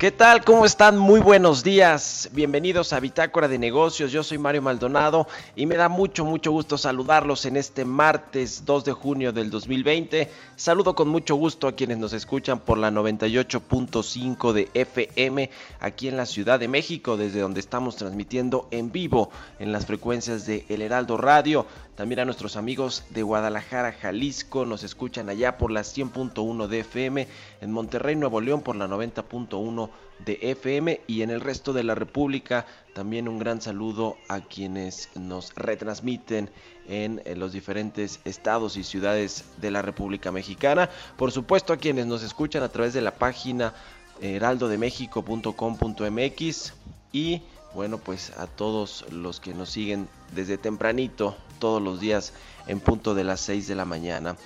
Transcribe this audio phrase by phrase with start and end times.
[0.00, 0.42] ¿Qué tal?
[0.42, 0.96] ¿Cómo están?
[0.96, 2.19] Muy buenos días.
[2.32, 4.12] Bienvenidos a Bitácora de Negocios.
[4.12, 5.26] Yo soy Mario Maldonado
[5.56, 10.28] y me da mucho, mucho gusto saludarlos en este martes 2 de junio del 2020.
[10.56, 16.16] Saludo con mucho gusto a quienes nos escuchan por la 98.5 de FM aquí en
[16.16, 20.82] la Ciudad de México, desde donde estamos transmitiendo en vivo en las frecuencias de El
[20.82, 21.64] Heraldo Radio.
[21.94, 27.28] También a nuestros amigos de Guadalajara, Jalisco, nos escuchan allá por la 100.1 de FM,
[27.60, 29.90] en Monterrey, Nuevo León por la 90.1
[30.24, 35.08] de FM y en el resto de la República también un gran saludo a quienes
[35.14, 36.50] nos retransmiten
[36.88, 40.90] en los diferentes estados y ciudades de la República Mexicana.
[41.16, 43.72] Por supuesto a quienes nos escuchan a través de la página
[44.20, 46.74] heraldodemexico.com.mx
[47.12, 47.42] y
[47.74, 52.32] bueno, pues a todos los que nos siguen desde tempranito, todos los días
[52.66, 54.36] en punto de las 6 de la mañana.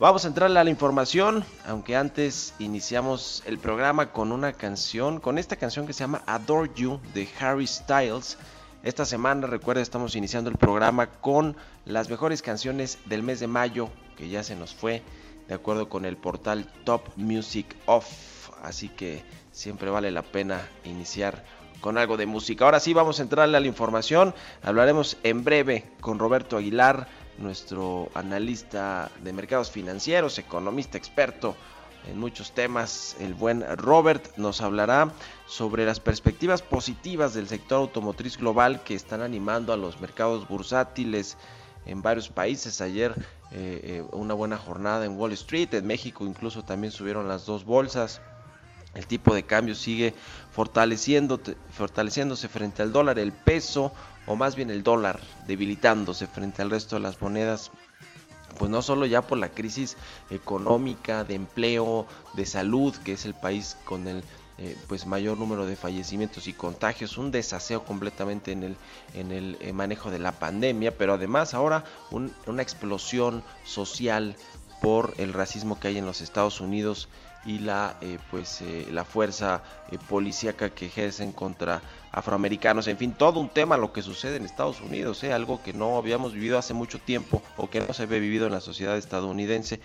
[0.00, 5.38] Vamos a entrarle a la información, aunque antes iniciamos el programa con una canción, con
[5.38, 8.36] esta canción que se llama Adore You de Harry Styles.
[8.82, 13.88] Esta semana, recuerda, estamos iniciando el programa con las mejores canciones del mes de mayo,
[14.16, 15.00] que ya se nos fue,
[15.46, 18.50] de acuerdo con el portal Top Music Off.
[18.64, 19.22] Así que
[19.52, 21.44] siempre vale la pena iniciar
[21.80, 22.64] con algo de música.
[22.64, 24.34] Ahora sí, vamos a entrarle a la información.
[24.64, 27.06] Hablaremos en breve con Roberto Aguilar,
[27.38, 31.56] nuestro analista de mercados financieros, economista experto
[32.06, 33.16] en muchos temas.
[33.18, 35.12] El buen Robert nos hablará
[35.46, 41.36] sobre las perspectivas positivas del sector automotriz global que están animando a los mercados bursátiles
[41.86, 42.80] en varios países.
[42.80, 43.14] Ayer
[43.52, 47.64] eh, eh, una buena jornada en Wall Street, en México incluso también subieron las dos
[47.64, 48.20] bolsas.
[48.94, 50.14] El tipo de cambio sigue
[50.52, 53.92] fortaleciéndose frente al dólar, el peso,
[54.26, 57.70] o más bien el dólar, debilitándose frente al resto de las monedas.
[58.58, 59.96] Pues no solo ya por la crisis
[60.30, 64.22] económica, de empleo, de salud, que es el país con el
[64.56, 68.76] eh, pues mayor número de fallecimientos y contagios, un desaseo completamente en el,
[69.12, 71.82] en el eh, manejo de la pandemia, pero además ahora
[72.46, 74.36] una explosión social
[74.80, 77.08] por el racismo que hay en los Estados Unidos
[77.46, 79.62] y la eh, pues la fuerza
[80.08, 81.82] policíaca que ejercen contra
[82.12, 85.96] afroamericanos, en fin, todo un tema lo que sucede en Estados Unidos, algo que no
[85.96, 89.80] habíamos vivido hace mucho tiempo o que no se había vivido en la sociedad estadounidense.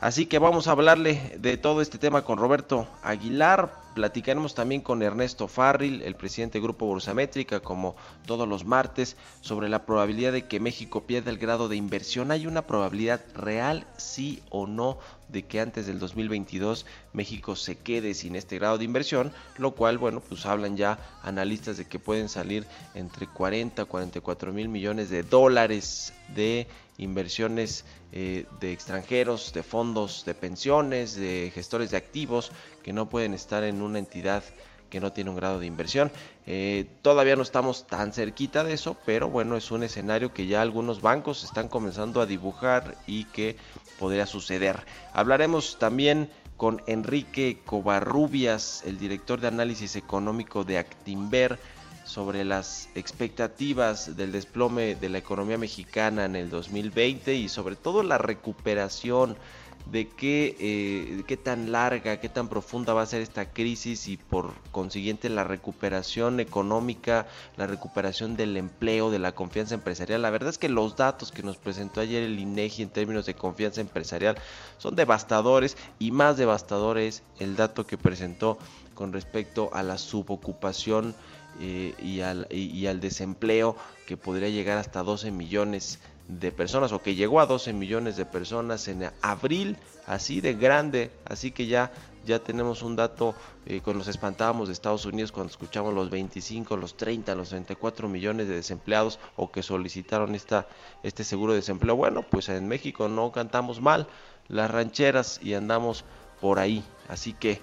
[0.00, 3.74] Así que vamos a hablarle de todo este tema con Roberto Aguilar.
[3.94, 9.68] Platicaremos también con Ernesto Farril, el presidente del Grupo Métrica, como todos los martes, sobre
[9.68, 12.30] la probabilidad de que México pierda el grado de inversión.
[12.30, 14.98] ¿Hay una probabilidad real, sí o no,
[15.28, 19.32] de que antes del 2022 México se quede sin este grado de inversión?
[19.58, 24.52] Lo cual, bueno, pues hablan ya analistas de que pueden salir entre 40 a 44
[24.52, 31.90] mil millones de dólares de inversiones eh, de extranjeros, de fondos de pensiones, de gestores
[31.90, 32.52] de activos
[32.82, 34.42] que no pueden estar en una entidad
[34.90, 36.10] que no tiene un grado de inversión.
[36.46, 40.60] Eh, todavía no estamos tan cerquita de eso, pero bueno, es un escenario que ya
[40.60, 43.56] algunos bancos están comenzando a dibujar y que
[43.98, 44.84] podría suceder.
[45.12, 51.58] Hablaremos también con Enrique Covarrubias, el director de análisis económico de Actimber
[52.04, 58.02] sobre las expectativas del desplome de la economía mexicana en el 2020 y sobre todo
[58.02, 59.36] la recuperación
[59.90, 64.16] de qué, eh, qué tan larga, qué tan profunda va a ser esta crisis y
[64.16, 67.26] por consiguiente la recuperación económica,
[67.56, 70.22] la recuperación del empleo, de la confianza empresarial.
[70.22, 73.34] La verdad es que los datos que nos presentó ayer el INEGI en términos de
[73.34, 74.36] confianza empresarial
[74.78, 78.58] son devastadores y más devastador es el dato que presentó
[78.94, 81.14] con respecto a la subocupación
[81.58, 83.76] eh, y, al, y, al, desempleo
[84.06, 85.98] que podría llegar hasta 12 millones
[86.28, 89.76] de personas o que llegó a 12 millones de personas en abril,
[90.06, 91.90] así de grande, así que ya
[92.26, 93.34] ya tenemos un dato
[93.66, 98.08] eh, cuando nos espantábamos de Estados Unidos cuando escuchamos los 25, los 30, los 34
[98.08, 100.66] millones de desempleados o que solicitaron esta,
[101.02, 101.96] este seguro de desempleo.
[101.96, 104.06] Bueno, pues en México no cantamos mal
[104.48, 106.04] las rancheras y andamos
[106.40, 106.84] por ahí.
[107.08, 107.60] Así que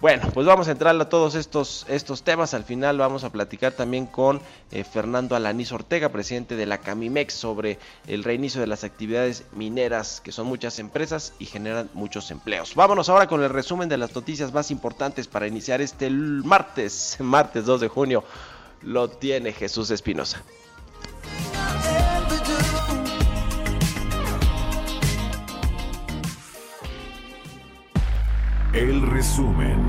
[0.00, 2.54] bueno, pues vamos a entrar a todos estos, estos temas.
[2.54, 7.34] Al final vamos a platicar también con eh, Fernando Alaniz Ortega, presidente de la Camimex,
[7.34, 12.74] sobre el reinicio de las actividades mineras, que son muchas empresas y generan muchos empleos.
[12.74, 17.66] Vámonos ahora con el resumen de las noticias más importantes para iniciar este martes, martes
[17.66, 18.24] 2 de junio.
[18.82, 20.42] Lo tiene Jesús Espinosa.
[28.72, 29.84] El resumen.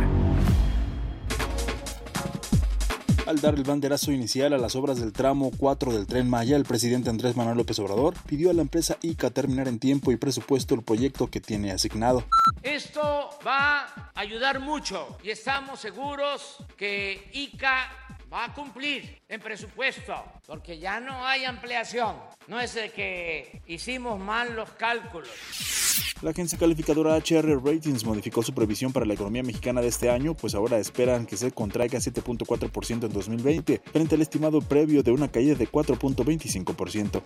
[3.27, 6.65] Al dar el banderazo inicial a las obras del tramo 4 del tren Maya, el
[6.65, 10.73] presidente Andrés Manuel López Obrador pidió a la empresa ICA terminar en tiempo y presupuesto
[10.73, 12.25] el proyecto que tiene asignado.
[12.63, 17.87] Esto va a ayudar mucho y estamos seguros que ICA
[18.33, 20.15] va a cumplir en presupuesto,
[20.47, 22.15] porque ya no hay ampliación.
[22.47, 25.29] No es de que hicimos mal los cálculos.
[26.21, 30.35] La agencia calificadora HR Ratings modificó su previsión para la economía mexicana de este año,
[30.35, 35.31] pues ahora esperan que se contraiga 7.4% en 2020, frente al estimado previo de una
[35.31, 37.23] caída de 4.25%.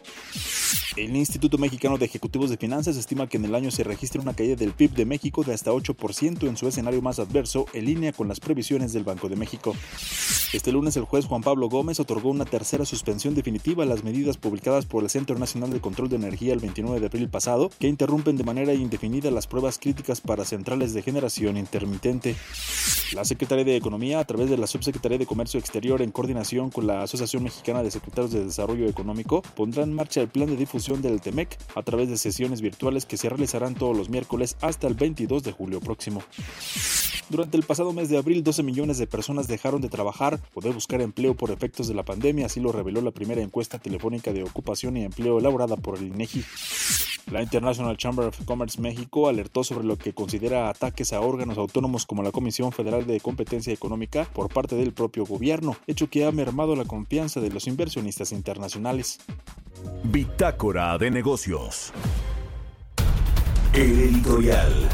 [0.96, 4.34] El Instituto Mexicano de Ejecutivos de Finanzas estima que en el año se registre una
[4.34, 8.14] caída del PIB de México de hasta 8% en su escenario más adverso, en línea
[8.14, 9.76] con las previsiones del Banco de México.
[10.54, 14.38] Este lunes el juez Juan Pablo Gómez otorgó una tercera suspensión definitiva a las medidas
[14.38, 17.90] publicadas por el Centro Nacional de Control de Energía el 29 de abril pasado, que
[17.90, 22.36] interrumpen de manera indefinida las pruebas críticas para centrales de generación intermitente.
[23.14, 26.88] La Secretaría de Economía, a través de la Subsecretaría de Comercio Exterior en coordinación con
[26.88, 31.02] la Asociación Mexicana de Secretarios de Desarrollo Económico, pondrá en marcha el plan de difusión
[31.02, 34.94] del TEMEC a través de sesiones virtuales que se realizarán todos los miércoles hasta el
[34.94, 36.24] 22 de julio próximo.
[37.30, 40.70] Durante el pasado mes de abril, 12 millones de personas dejaron de trabajar o de
[40.70, 44.44] buscar empleo por efectos de la pandemia, así lo reveló la primera encuesta telefónica de
[44.44, 46.44] ocupación y empleo elaborada por el INEGI.
[47.32, 52.06] La International Chamber of Commerce México alertó sobre lo que considera ataques a órganos autónomos
[52.06, 56.32] como la Comisión Federal de Competencia Económica por parte del propio gobierno, hecho que ha
[56.32, 59.20] mermado la confianza de los inversionistas internacionales.
[60.04, 61.92] Bitácora de negocios.
[63.74, 64.90] El editorial.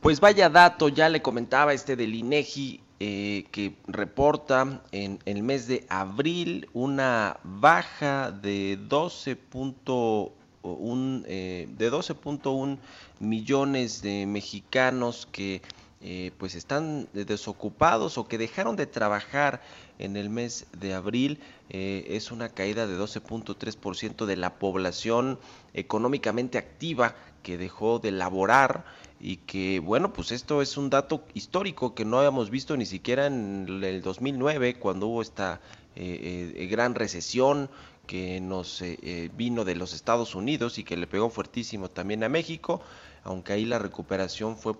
[0.00, 5.66] Pues vaya dato, ya le comentaba este del INEGI eh, que reporta en, el mes
[5.66, 12.78] de abril una baja de 12.1 eh, de 12.1
[13.18, 15.62] millones de mexicanos que
[16.00, 19.62] eh, pues están desocupados o que dejaron de trabajar
[19.98, 21.40] en el mes de abril.
[21.70, 25.40] es una caída de 12.3% de la población
[25.74, 28.84] económicamente activa que dejó de laborar
[29.22, 33.26] y que bueno, pues esto es un dato histórico que no habíamos visto ni siquiera
[33.26, 35.60] en el 2009 cuando hubo esta
[35.94, 37.70] eh, eh, gran recesión
[38.08, 42.28] que nos eh, vino de los Estados Unidos y que le pegó fuertísimo también a
[42.28, 42.82] México
[43.24, 44.74] aunque ahí la recuperación fue,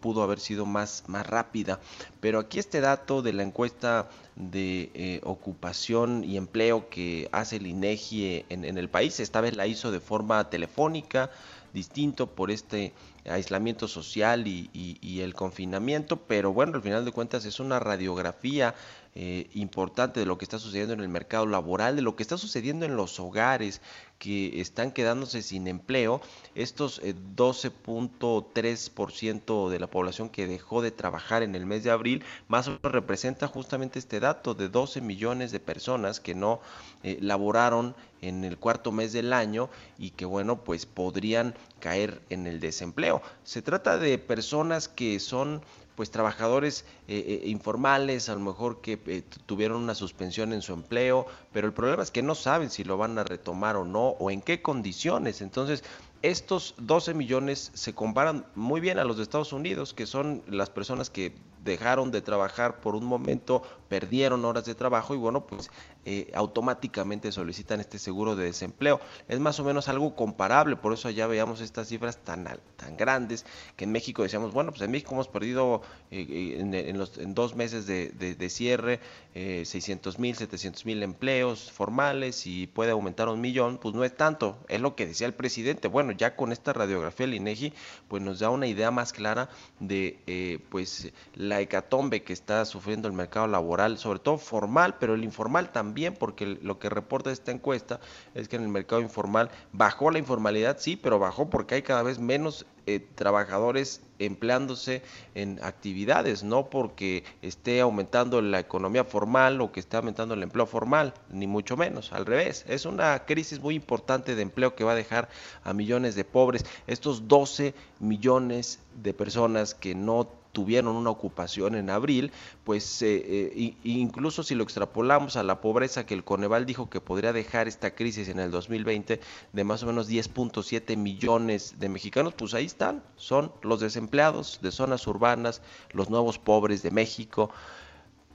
[0.00, 1.78] pudo haber sido más, más rápida.
[2.20, 8.46] Pero aquí este dato de la encuesta de ocupación y empleo que hace el INEGI
[8.48, 11.30] en, el país, esta vez la hizo de forma telefónica,
[11.72, 12.92] distinto por este
[13.26, 18.74] aislamiento social y, el confinamiento, pero bueno, al final de cuentas es una radiografía
[19.16, 22.36] eh, importante de lo que está sucediendo en el mercado laboral, de lo que está
[22.36, 23.80] sucediendo en los hogares
[24.18, 26.20] que están quedándose sin empleo.
[26.56, 32.24] Estos 12.3% eh, de la población que dejó de trabajar en el mes de abril,
[32.48, 36.60] más o menos representa justamente este dato de 12 millones de personas que no
[37.04, 42.48] eh, laboraron en el cuarto mes del año y que bueno, pues podrían caer en
[42.48, 43.22] el desempleo.
[43.44, 45.62] Se trata de personas que son
[45.94, 50.72] pues trabajadores eh, eh, informales, a lo mejor que eh, tuvieron una suspensión en su
[50.72, 54.08] empleo, pero el problema es que no saben si lo van a retomar o no,
[54.08, 55.40] o en qué condiciones.
[55.40, 55.84] Entonces,
[56.24, 60.70] estos 12 millones se comparan muy bien a los de Estados Unidos, que son las
[60.70, 65.70] personas que dejaron de trabajar por un momento, perdieron horas de trabajo y bueno, pues
[66.04, 69.00] eh, automáticamente solicitan este seguro de desempleo.
[69.28, 73.46] Es más o menos algo comparable, por eso allá veíamos estas cifras tan, tan grandes
[73.76, 77.34] que en México decíamos, bueno, pues en México hemos perdido eh, eh, en, los, en
[77.34, 79.00] dos meses de, de, cierre
[79.34, 84.58] 600 mil, 700 mil empleos formales y puede aumentar un millón, pues no es tanto,
[84.68, 85.88] es lo que decía el presidente.
[85.88, 87.72] Bueno, ya con esta radiografía del INEGI,
[88.08, 89.48] pues nos da una idea más clara
[89.80, 95.14] de pues la la hecatombe que está sufriendo el mercado laboral, sobre todo formal, pero
[95.14, 98.00] el informal también, porque lo que reporta esta encuesta
[98.34, 102.02] es que en el mercado informal bajó la informalidad, sí, pero bajó porque hay cada
[102.02, 105.02] vez menos eh, trabajadores empleándose
[105.34, 110.66] en actividades, no porque esté aumentando la economía formal o que esté aumentando el empleo
[110.66, 112.64] formal, ni mucho menos, al revés.
[112.68, 115.28] Es una crisis muy importante de empleo que va a dejar
[115.62, 121.90] a millones de pobres, estos 12 millones de personas que no tuvieron una ocupación en
[121.90, 122.32] abril,
[122.62, 127.00] pues eh, eh, incluso si lo extrapolamos a la pobreza que el Coneval dijo que
[127.02, 129.20] podría dejar esta crisis en el 2020
[129.52, 134.70] de más o menos 10.7 millones de mexicanos, pues ahí están, son los desempleados de
[134.70, 135.60] zonas urbanas,
[135.92, 137.50] los nuevos pobres de México,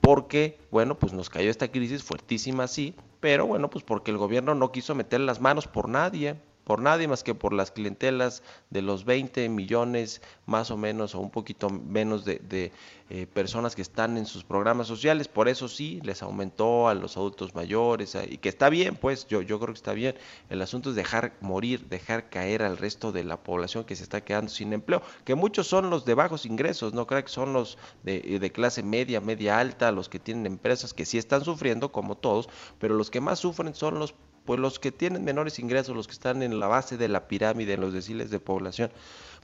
[0.02, 4.54] porque, bueno, pues nos cayó esta crisis fuertísima, sí, pero bueno, pues porque el gobierno
[4.54, 6.36] no quiso meter las manos por nadie,
[6.70, 11.18] por nadie más que por las clientelas de los 20 millones más o menos o
[11.18, 12.70] un poquito menos de,
[13.10, 15.26] eh, personas que están en sus programas sociales.
[15.26, 19.42] Por eso sí, les aumentó a los adultos mayores y que está bien, pues yo,
[19.42, 20.14] yo creo que está bien.
[20.48, 24.20] El asunto es dejar morir, dejar caer al resto de la población que se está
[24.20, 27.78] quedando sin empleo, que muchos son los de bajos ingresos, no creo que son los
[28.04, 32.16] de, de clase media, media alta, los que tienen empresas que sí están sufriendo como
[32.16, 32.48] todos,
[32.78, 36.12] pero los que más sufren son los pues los que tienen menores ingresos, los que
[36.12, 38.90] están en la base de la pirámide, en los deciles de población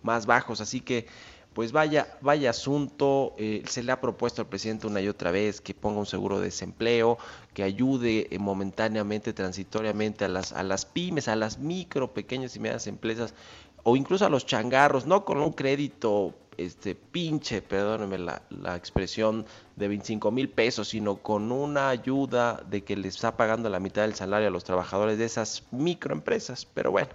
[0.02, 0.60] más bajos.
[0.60, 1.06] Así que,
[1.54, 3.34] pues vaya, vaya asunto.
[3.38, 6.38] Eh, se le ha propuesto al presidente una y otra vez que ponga un seguro
[6.38, 7.18] de desempleo,
[7.54, 12.60] que ayude eh, momentáneamente, transitoriamente a las, a las pymes, a las micro, pequeñas y
[12.60, 13.34] medianas empresas,
[13.82, 19.46] o incluso a los changarros, no con un crédito este pinche, perdónenme la, la expresión,
[19.76, 24.02] de 25 mil pesos, sino con una ayuda de que le está pagando la mitad
[24.02, 26.66] del salario a los trabajadores de esas microempresas.
[26.66, 27.10] Pero bueno,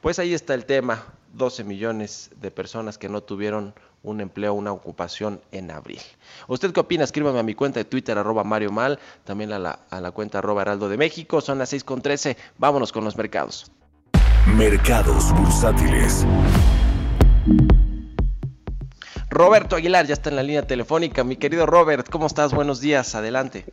[0.00, 4.72] pues ahí está el tema, 12 millones de personas que no tuvieron un empleo, una
[4.72, 6.00] ocupación en abril.
[6.46, 7.02] ¿Usted qué opina?
[7.02, 10.38] Escríbame a mi cuenta de Twitter, arroba Mario Mal, también a la, a la cuenta
[10.38, 11.40] arroba Heraldo de México.
[11.40, 12.36] Son las 6 con 13.
[12.56, 13.70] Vámonos con los mercados.
[14.46, 16.24] Mercados bursátiles.
[19.28, 21.24] Roberto Aguilar ya está en la línea telefónica.
[21.24, 22.54] Mi querido Robert, ¿cómo estás?
[22.54, 23.64] Buenos días, adelante.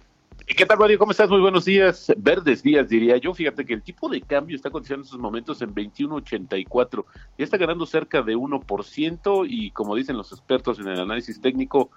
[0.46, 1.00] ¿Qué tal, Mario?
[1.00, 1.30] ¿Cómo estás?
[1.30, 2.12] Muy buenos días.
[2.18, 3.34] Verdes días, diría yo.
[3.34, 7.06] Fíjate que el tipo de cambio está cotizando en estos momentos en 21.84.
[7.38, 11.92] Ya está ganando cerca de 1% y, como dicen los expertos en el análisis técnico,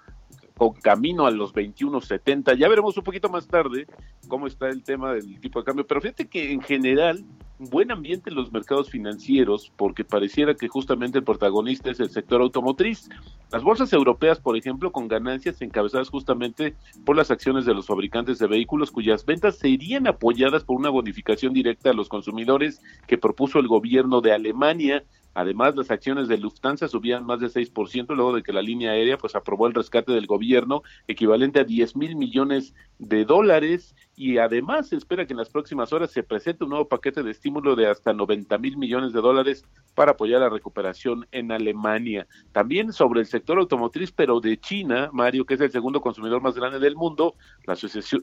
[0.55, 2.55] con camino a los 21.70.
[2.55, 3.85] Ya veremos un poquito más tarde
[4.27, 5.85] cómo está el tema del tipo de cambio.
[5.85, 7.25] Pero fíjate que en general
[7.59, 12.41] buen ambiente en los mercados financieros porque pareciera que justamente el protagonista es el sector
[12.41, 13.09] automotriz.
[13.51, 18.39] Las bolsas europeas, por ejemplo, con ganancias encabezadas justamente por las acciones de los fabricantes
[18.39, 23.59] de vehículos cuyas ventas serían apoyadas por una bonificación directa a los consumidores que propuso
[23.59, 25.03] el gobierno de Alemania.
[25.33, 29.17] Además, las acciones de Lufthansa subían más de 6% luego de que la línea aérea
[29.17, 34.89] pues aprobó el rescate del gobierno equivalente a 10 mil millones de dólares y además
[34.89, 37.85] se espera que en las próximas horas se presente un nuevo paquete de estímulo de
[37.85, 42.25] hasta 90 mil millones de dólares para apoyar la recuperación en Alemania.
[42.51, 46.55] También sobre el sector automotriz, pero de China, Mario, que es el segundo consumidor más
[46.55, 47.35] grande del mundo,
[47.67, 47.77] la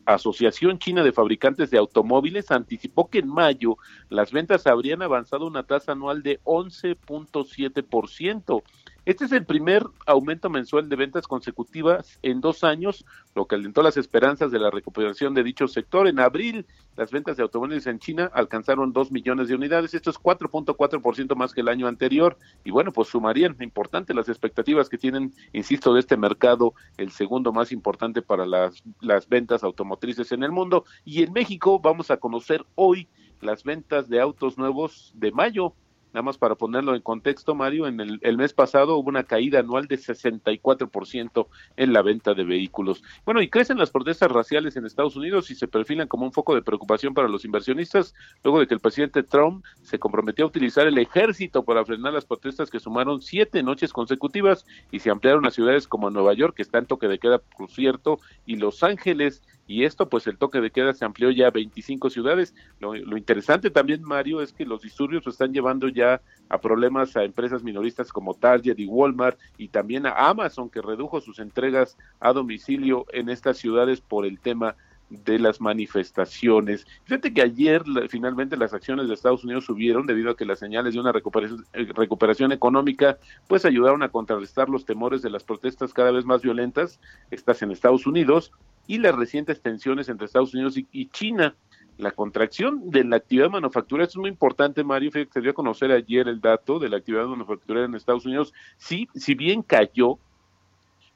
[0.07, 3.77] Asociación China de Fabricantes de Automóviles anticipó que en mayo
[4.09, 8.65] las ventas habrían avanzado una tasa anual de 11.7%.
[9.07, 13.83] Este es el primer aumento mensual de ventas consecutivas en dos años, lo que alentó
[13.83, 16.09] las esperanzas de la recuperación de dicho sector.
[16.09, 16.65] En abril,
[16.97, 19.93] las ventas de automóviles en China alcanzaron dos millones de unidades.
[19.93, 22.39] Esto es 4.4% más que el año anterior.
[22.65, 27.53] Y bueno, pues sumarían importante las expectativas que tienen, insisto, de este mercado, el segundo
[27.53, 30.87] más importante para las, las ventas automotrices en el mundo.
[31.05, 33.07] Y en México vamos a conocer hoy
[33.43, 35.75] las ventas de autos nuevos de mayo
[36.15, 39.89] Nada más para ponerlo en contexto, Mario, en el, mes pasado hubo una caída anual
[39.89, 43.03] de 64% en la venta de vehículos.
[43.25, 46.55] Bueno, y crecen las protestas raciales en Estados Unidos y se perfilan como un foco
[46.55, 50.87] de preocupación para los inversionistas, luego de que el presidente Trump se comprometió a utilizar
[50.87, 55.51] el ejército para frenar las protestas que sumaron siete noches consecutivas y se ampliaron a
[55.51, 59.43] ciudades como Nueva York, que está en toque de queda, por cierto, y Los Ángeles,
[59.67, 62.55] y esto pues el toque de queda se amplió ya a 25 ciudades.
[62.81, 67.63] Lo, interesante también, Mario, es que los disturbios están llevando ya a problemas a empresas
[67.63, 73.07] minoristas como Target y Walmart y también a Amazon que redujo sus entregas a domicilio
[73.13, 74.77] en estas ciudades por el tema
[75.11, 76.87] de las manifestaciones.
[77.05, 80.95] Fíjate que ayer finalmente las acciones de Estados Unidos subieron debido a que las señales
[80.95, 85.93] de una recuperación, eh, recuperación económica pues ayudaron a contrarrestar los temores de las protestas
[85.93, 88.53] cada vez más violentas, estas en Estados Unidos,
[88.87, 91.55] y las recientes tensiones entre Estados Unidos y, China.
[91.97, 95.13] La contracción de la actividad manufacturera es muy importante, Mario.
[95.13, 98.53] Se dio a conocer ayer el dato de la actividad manufacturera en Estados Unidos.
[98.79, 100.19] Sí, si bien cayó,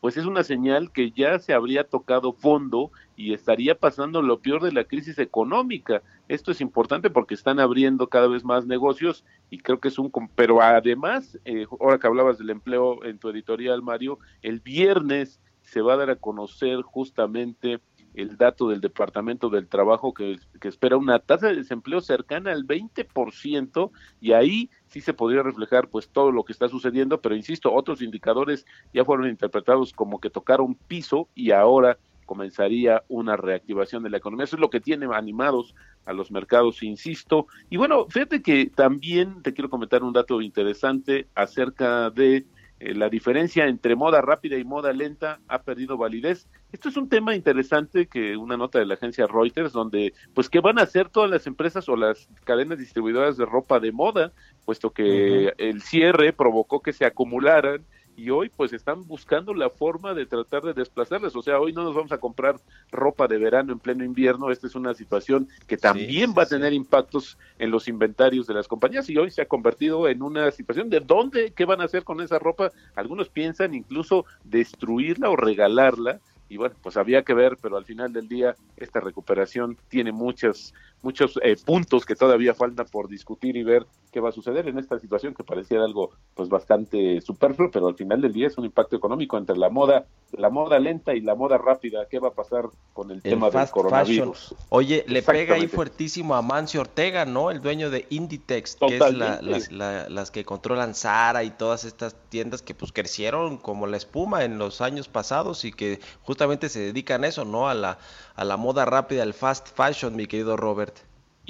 [0.00, 4.62] pues es una señal que ya se habría tocado fondo y estaría pasando lo peor
[4.62, 6.02] de la crisis económica.
[6.28, 10.12] Esto es importante porque están abriendo cada vez más negocios y creo que es un...
[10.36, 15.82] Pero además, eh, ahora que hablabas del empleo en tu editorial, Mario, el viernes se
[15.82, 17.80] va a dar a conocer justamente
[18.14, 23.90] el dato del Departamento del Trabajo que, espera una tasa de desempleo cercana al 20%
[24.20, 28.02] y ahí sí se podría reflejar pues todo lo que está sucediendo, pero insisto, otros
[28.02, 34.18] indicadores ya fueron interpretados como que tocaron piso y ahora comenzaría una reactivación de la
[34.18, 34.44] economía.
[34.44, 37.46] Eso es lo que tiene animados a los mercados, insisto.
[37.70, 42.46] Y bueno, fíjate que también te quiero comentar un dato interesante acerca de
[42.80, 46.48] eh, la diferencia entre moda rápida y moda lenta ha perdido validez.
[46.72, 50.60] Esto es un tema interesante que una nota de la agencia Reuters donde pues qué
[50.60, 54.32] van a hacer todas las empresas o las cadenas distribuidoras de ropa de moda,
[54.64, 57.84] puesto que el cierre provocó que se acumularan
[58.18, 61.36] y hoy pues están buscando la forma de tratar de desplazarles.
[61.36, 64.50] O sea, hoy no nos vamos a comprar ropa de verano en pleno invierno.
[64.50, 68.66] Esta es una situación que también va a tener impactos en los inventarios de las
[68.66, 72.02] compañías y hoy se ha convertido en una situación de dónde, qué van a hacer
[72.02, 72.72] con esa ropa.
[72.96, 78.12] Algunos piensan incluso destruirla o regalarla y bueno, pues había que ver, pero al final
[78.12, 83.62] del día esta recuperación tiene muchos muchos eh, puntos que todavía faltan por discutir y
[83.62, 87.88] ver qué va a suceder en esta situación que parecía algo pues bastante superfluo, pero
[87.88, 91.20] al final del día es un impacto económico entre la moda, la moda lenta y
[91.20, 92.06] la moda rápida.
[92.10, 94.54] ¿Qué va a pasar con el, tema del coronavirus?
[94.70, 97.50] Oye, le pega ahí fuertísimo a Mancio Ortega, ¿no?
[97.50, 102.62] El dueño de Inditex, que es las, las que controlan Zara y todas estas tiendas
[102.62, 107.24] que pues crecieron como la espuma en los años pasados y que justamente se dedican
[107.24, 107.68] a eso, ¿no?
[107.68, 107.98] A la
[108.38, 110.87] a la moda rápida, al fast fashion, mi querido Robert.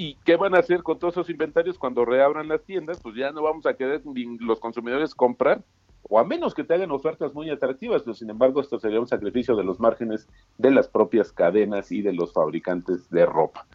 [0.01, 3.01] ¿Y qué van a hacer con todos esos inventarios cuando reabran las tiendas?
[3.01, 4.01] Pues ya no vamos a querer
[4.39, 5.61] los consumidores comprar,
[6.03, 9.09] o a menos que te hagan ofertas muy atractivas, pero sin embargo esto sería un
[9.09, 13.67] sacrificio de los márgenes de las propias cadenas y de los fabricantes de ropa.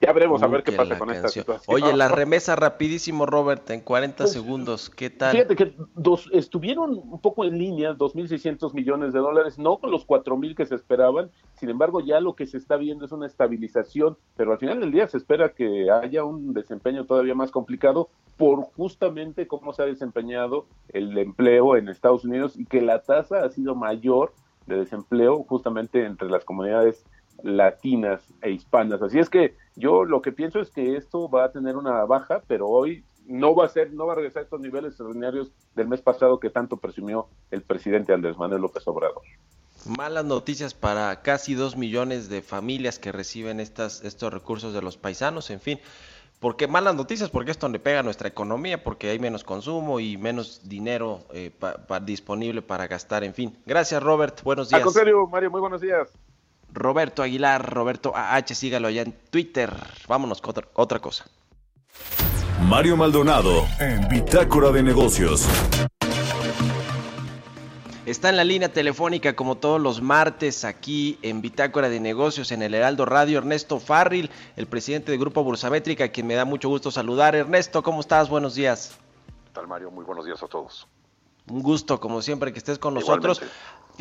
[0.00, 1.74] Ya veremos a ver qué pasa con esta situación.
[1.74, 5.32] Oye, la remesa rapidísimo, Robert, en 40 pues, segundos, ¿qué tal?
[5.32, 10.06] Fíjate que dos, estuvieron un poco en línea, 2.600 millones de dólares, no con los
[10.06, 14.16] 4.000 que se esperaban, sin embargo ya lo que se está viendo es una estabilización,
[14.36, 18.08] pero al final del día se espera que haya un desempeño todavía más complicado
[18.38, 23.44] por justamente cómo se ha desempeñado el empleo en Estados Unidos y que la tasa
[23.44, 24.32] ha sido mayor
[24.66, 27.04] de desempleo justamente entre las comunidades
[27.42, 29.02] latinas e hispanas.
[29.02, 32.42] Así es que yo lo que pienso es que esto va a tener una baja,
[32.46, 35.88] pero hoy no va a ser, no va a regresar a estos niveles extraordinarios del
[35.88, 39.22] mes pasado que tanto presumió el presidente Andrés Manuel López Obrador.
[39.86, 44.98] Malas noticias para casi dos millones de familias que reciben estas, estos recursos de los
[44.98, 45.80] paisanos, en fin.
[46.38, 47.30] porque malas noticias?
[47.30, 51.50] Porque esto le pega a nuestra economía, porque hay menos consumo y menos dinero eh,
[52.02, 53.56] disponible para gastar, en fin.
[53.64, 54.42] Gracias, Robert.
[54.42, 54.80] Buenos días.
[54.80, 56.10] Al contrario, Mario, muy buenos días.
[56.72, 59.72] Roberto Aguilar, Roberto AH, sígalo allá en Twitter.
[60.06, 61.24] Vámonos con otra cosa.
[62.62, 65.46] Mario Maldonado en Bitácora de Negocios.
[68.06, 72.62] Está en la línea telefónica como todos los martes aquí en Bitácora de Negocios en
[72.62, 76.90] el Heraldo Radio Ernesto Farril, el presidente del Grupo Bursamétrica, quien me da mucho gusto
[76.90, 77.36] saludar.
[77.36, 78.28] Ernesto, ¿cómo estás?
[78.28, 78.96] Buenos días.
[79.46, 79.90] ¿Qué tal Mario?
[79.90, 80.88] Muy buenos días a todos.
[81.48, 83.42] Un gusto, como siempre, que estés con nosotros.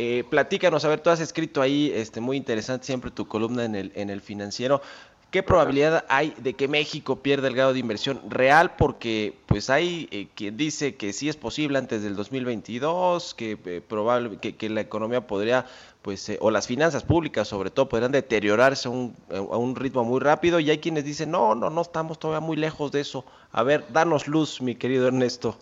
[0.02, 3.76] Eh, platícanos, a ver, tú has escrito ahí, este, muy interesante siempre tu columna en
[3.76, 4.82] el, en el financiero.
[5.30, 8.78] ¿Qué probabilidad hay de que México pierda el grado de inversión real?
[8.78, 13.82] Porque pues hay eh, quien dice que sí es posible antes del 2022, que eh,
[13.86, 15.66] probable que, la economía podría,
[16.02, 20.22] pues, o las finanzas públicas sobre todo, podrían deteriorarse a un, a un ritmo muy
[20.22, 20.62] rápido.
[20.62, 23.26] Y hay quienes dicen, no, no, no estamos todavía muy lejos de eso.
[23.52, 25.58] A ver, danos luz, mi querido Ernesto.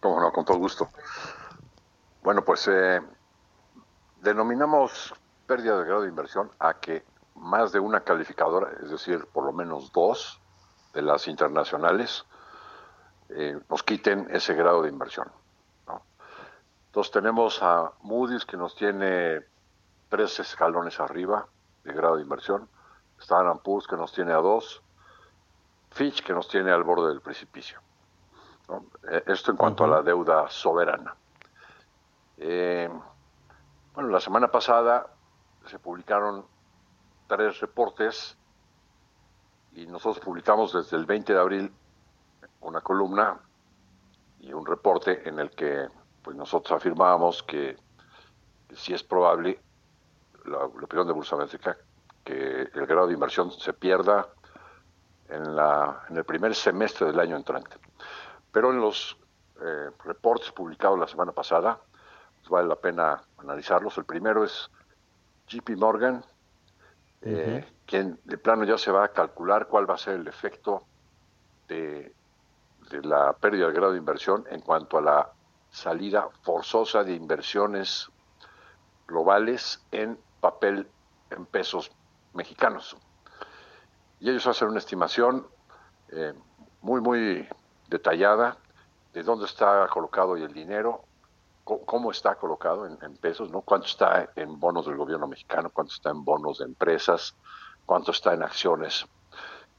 [0.00, 0.88] Cómo no, con todo gusto.
[2.22, 3.00] Bueno, pues eh,
[4.26, 5.14] denominamos
[5.46, 7.04] pérdida de grado de inversión a que
[7.36, 10.40] más de una calificadora, es decir, por lo menos dos
[10.92, 12.24] de las internacionales,
[13.28, 15.30] eh, nos quiten ese grado de inversión.
[16.86, 19.44] Entonces tenemos a Moody's que nos tiene
[20.08, 21.46] tres escalones arriba
[21.84, 22.68] de grado de inversión,
[23.20, 24.82] Standard Poor's que nos tiene a dos,
[25.90, 27.80] Fitch que nos tiene al borde del precipicio.
[29.10, 31.14] Eh, esto en cuanto a la deuda soberana.
[32.38, 32.90] Eh,
[33.96, 35.06] bueno, la semana pasada
[35.64, 36.44] se publicaron
[37.26, 38.36] tres reportes
[39.72, 41.72] y nosotros publicamos desde el 20 de abril
[42.60, 43.40] una columna
[44.40, 45.88] y un reporte en el que
[46.22, 47.78] pues nosotros afirmábamos que,
[48.74, 49.62] si es probable,
[50.44, 51.78] la, opinión de Bursa Métrica,
[52.22, 54.28] que el grado de inversión se pierda
[55.30, 57.78] en, la, en el primer semestre del año entrante.
[58.52, 59.16] Pero en los
[59.58, 61.80] eh, reportes publicados la semana pasada,
[62.48, 63.96] vale la pena analizarlos.
[63.98, 64.70] El primero es
[65.48, 66.24] JP Morgan,
[67.22, 70.84] eh, quien de plano ya se va a calcular cuál va a ser el efecto
[71.68, 72.14] de,
[73.02, 75.32] la pérdida del grado de inversión en cuanto a la
[75.70, 78.10] salida forzosa de inversiones
[79.06, 80.88] globales en papel
[81.30, 81.90] en pesos
[82.34, 82.96] mexicanos.
[84.20, 85.46] Y ellos hacen una estimación
[86.10, 86.32] eh,
[86.80, 87.48] muy, muy
[87.88, 88.56] detallada
[89.12, 91.04] de dónde está colocado el dinero,
[91.66, 93.60] cómo está colocado en, pesos, ¿no?
[93.60, 97.34] Cuánto está en bonos del gobierno mexicano, cuánto está en bonos de empresas,
[97.84, 99.04] cuánto está en acciones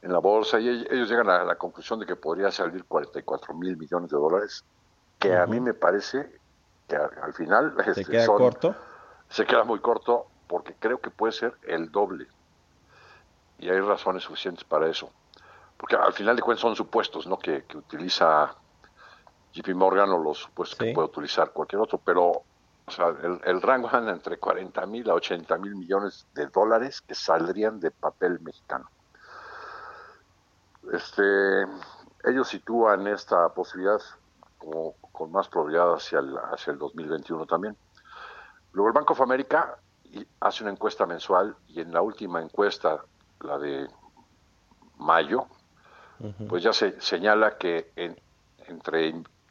[0.02, 3.78] en la bolsa y ellos llegan a la conclusión de que podría salir 44 mil
[3.78, 4.65] millones de dólares,
[5.17, 6.30] que a mí me parece
[6.89, 8.76] que al final se este, queda corto.
[9.30, 12.28] Se queda muy corto porque creo que puede ser el doble
[13.60, 15.10] y hay razones suficientes para eso,
[15.78, 17.39] porque al final de cuentas son supuestos, ¿no?
[17.39, 18.56] Que, que utiliza
[19.58, 22.43] JP Morgan o los supuestos que puede utilizar cualquier otro, pero
[22.86, 23.08] o sea,
[23.43, 27.91] el, rango anda entre 40 mil a 80 mil millones de dólares que saldrían de
[27.91, 28.89] papel mexicano.
[30.93, 31.63] Este,
[32.24, 34.00] ellos sitúan esta posibilidad
[34.58, 37.76] como con más probabilidad hacia el, hacia el 2021 también.
[38.72, 39.78] Luego el Banco of America
[40.39, 43.04] hace una encuesta mensual y en la última encuesta,
[43.41, 43.88] la de
[44.98, 45.48] mayo,
[46.48, 48.20] pues ya se señala que en,
[48.67, 49.10] entre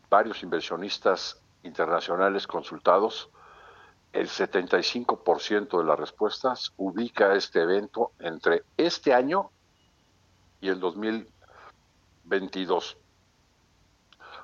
[0.08, 3.28] varios inversionistas internacionales consultados,
[4.12, 9.50] el 75% de las respuestas ubica este evento entre este año
[10.60, 12.96] y el 2022.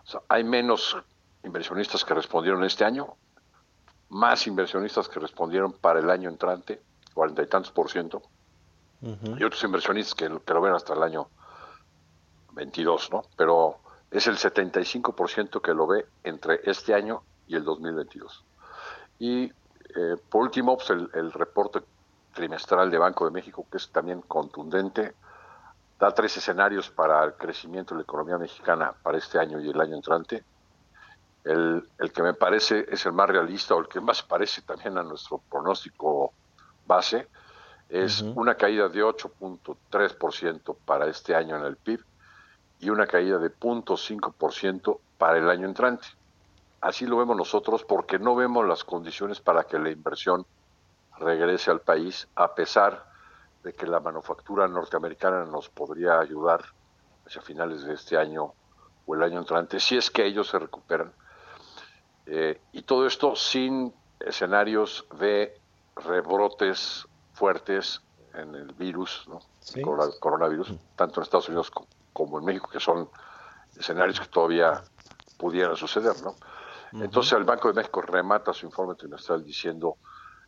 [0.04, 0.96] O sea, hay menos
[1.44, 3.14] inversionistas que respondieron este año,
[4.10, 6.82] más inversionistas que respondieron para el año entrante,
[7.14, 8.22] cuarenta y tantos por ciento,
[9.00, 11.28] y otros inversionistas que, que, lo ven hasta el año
[12.52, 13.22] 22, ¿no?
[13.36, 13.81] Pero
[14.12, 18.44] es el 75% que lo ve entre este año y el 2022.
[19.18, 21.80] Y eh, por último, pues el, reporte
[22.34, 25.14] trimestral de Banco de México, que es también contundente,
[25.98, 29.80] da tres escenarios para el crecimiento de la economía mexicana para este año y el
[29.80, 30.44] año entrante.
[31.44, 34.96] El, el que me parece es el más realista o el que más parece también
[34.98, 36.32] a nuestro pronóstico
[36.86, 37.28] base
[37.88, 42.02] es una caída de 8.3% para este año en el PIB
[42.82, 46.08] y una caída de 0.5% para el año entrante.
[46.80, 50.44] Así lo vemos nosotros porque no vemos las condiciones para que la inversión
[51.16, 53.06] regrese al país, a pesar
[53.62, 56.64] de que la manufactura norteamericana nos podría ayudar
[57.24, 58.52] hacia finales de este año
[59.06, 61.12] o el año entrante, si es que ellos se recuperan.
[62.26, 65.56] Eh, y todo esto sin escenarios de
[65.94, 68.02] rebrotes fuertes
[68.34, 69.38] en el virus, ¿no?
[69.76, 71.70] el coronavirus, tanto en Estados Unidos
[72.12, 73.08] como en México, que son
[73.78, 74.82] escenarios que todavía
[75.36, 76.34] pudieran suceder, ¿no?
[76.92, 79.96] Entonces el Banco de México remata su informe trimestral diciendo,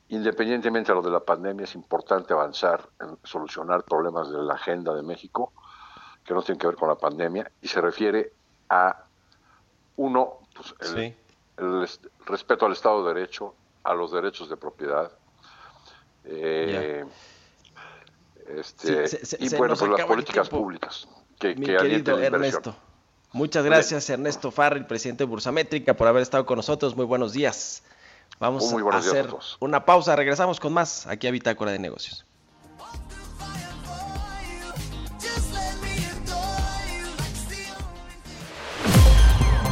[0.08, 4.94] independientemente de lo de la pandemia, es importante avanzar en solucionar problemas de la agenda
[4.94, 5.52] de México
[6.22, 8.32] que no tienen que ver con la pandemia y se refiere
[8.68, 9.04] a
[9.96, 11.88] uno, pues, el,
[12.26, 15.10] respeto al Estado de Derecho, a los derechos de propiedad.
[16.24, 17.06] Eh,
[18.48, 19.04] este,
[19.38, 21.08] y bueno, pues las políticas públicas
[21.52, 22.74] que, Mi querido Ernesto.
[23.32, 26.96] Muchas gracias, Ernesto Farrell, presidente de Bursamétrica, por haber estado con nosotros.
[26.96, 27.82] Muy buenos días.
[28.38, 29.28] Vamos a hacer
[29.60, 30.14] una pausa.
[30.16, 32.24] Regresamos con más aquí a Bitácora de Negocios.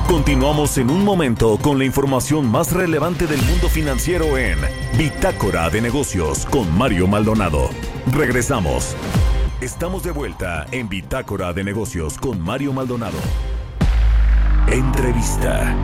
[0.09, 4.59] Continuamos en un momento con la información más relevante del mundo financiero en
[4.99, 7.71] Bitácora de Negocios con Mario Maldonado.
[8.13, 8.95] Regresamos.
[9.63, 13.17] Estamos de vuelta en Bitácora de Negocios con Mario Maldonado.
[14.67, 15.77] Entrevista.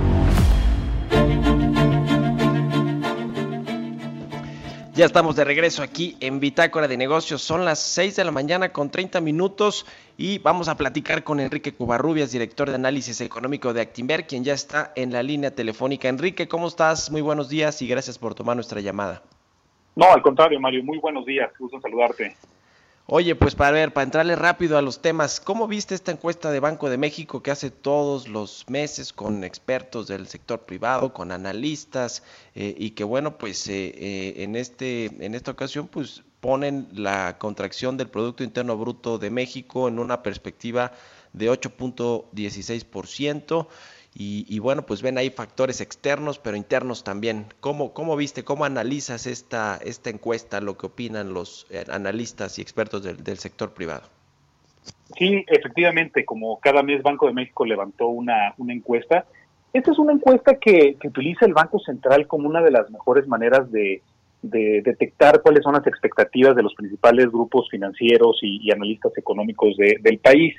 [4.95, 7.41] Ya estamos de regreso aquí en Bitácora de Negocios.
[7.41, 9.87] Son las 6 de la mañana con 30 minutos
[10.17, 14.55] y vamos a platicar con Enrique Cubarrubias, director de análisis económico de Actimber, quien ya
[14.55, 16.09] está en la línea telefónica.
[16.09, 17.13] Enrique, ¿cómo estás?
[17.13, 19.23] Muy buenos días y gracias por tomar nuestra llamada.
[19.95, 21.53] No, al contrario, Mario, muy buenos días.
[21.57, 22.35] Gusto saludarte.
[23.11, 26.61] Oye, pues para ver, para entrarle rápido a los temas, ¿cómo viste esta encuesta de
[26.61, 32.23] Banco de México que hace todos los meses con expertos del sector privado, con analistas
[32.55, 37.39] eh, y que bueno, pues eh, eh, en este en esta ocasión pues ponen la
[37.39, 40.93] contracción del Producto Interno Bruto de México en una perspectiva
[41.33, 43.69] de 8.16%?
[44.21, 47.47] Y, bueno, pues ven ahí factores externos, pero internos también.
[47.61, 53.05] ¿Cómo, viste, cómo analizas esta, esta encuesta, lo que opinan los eh, analistas y expertos
[53.05, 54.03] del, sector privado?
[55.17, 59.25] Sí, efectivamente, como cada mes Banco de México levantó una encuesta,
[59.73, 63.71] esta es una encuesta que, utiliza el Banco Central como una de las mejores maneras
[63.71, 64.03] de,
[64.41, 70.55] detectar cuáles son las expectativas de los principales grupos financieros y, analistas económicos del país.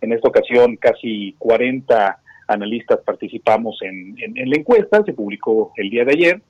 [0.00, 6.12] En esta ocasión, casi 40 analistas participamos en, la encuesta, se publicó el día de
[6.12, 6.42] ayer,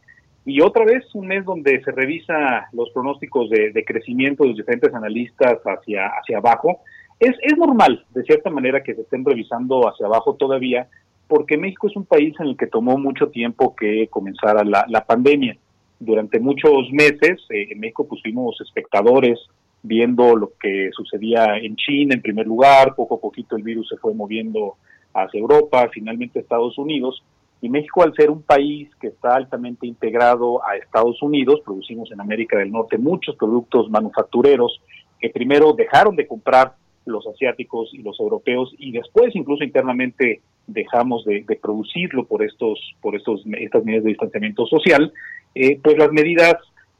[0.44, 4.92] y otra vez un mes donde se revisa los pronósticos de, crecimiento de los diferentes
[4.92, 6.80] analistas hacia, hacia abajo.
[7.20, 10.88] Es, es normal, de cierta manera, que se estén revisando hacia abajo todavía,
[11.28, 15.56] porque México es un país en el que tomó mucho tiempo que comenzara la, pandemia.
[15.98, 19.38] Durante muchos meses eh, en México pusimos espectadores
[19.82, 23.96] viendo lo que sucedía en China en primer lugar, poco a poquito el virus se
[23.96, 24.76] fue moviendo
[25.14, 27.22] hacia Europa, finalmente Estados Unidos.
[27.60, 32.20] Y México, al ser un país que está altamente integrado a Estados Unidos, producimos en
[32.20, 34.80] América del Norte muchos productos manufactureros
[35.20, 36.74] que primero dejaron de comprar
[37.06, 43.16] los asiáticos y los europeos y después incluso internamente dejamos de, producirlo por estos por
[43.16, 45.12] estos estas medidas de distanciamiento social
[45.54, 46.54] eh, pues las medidas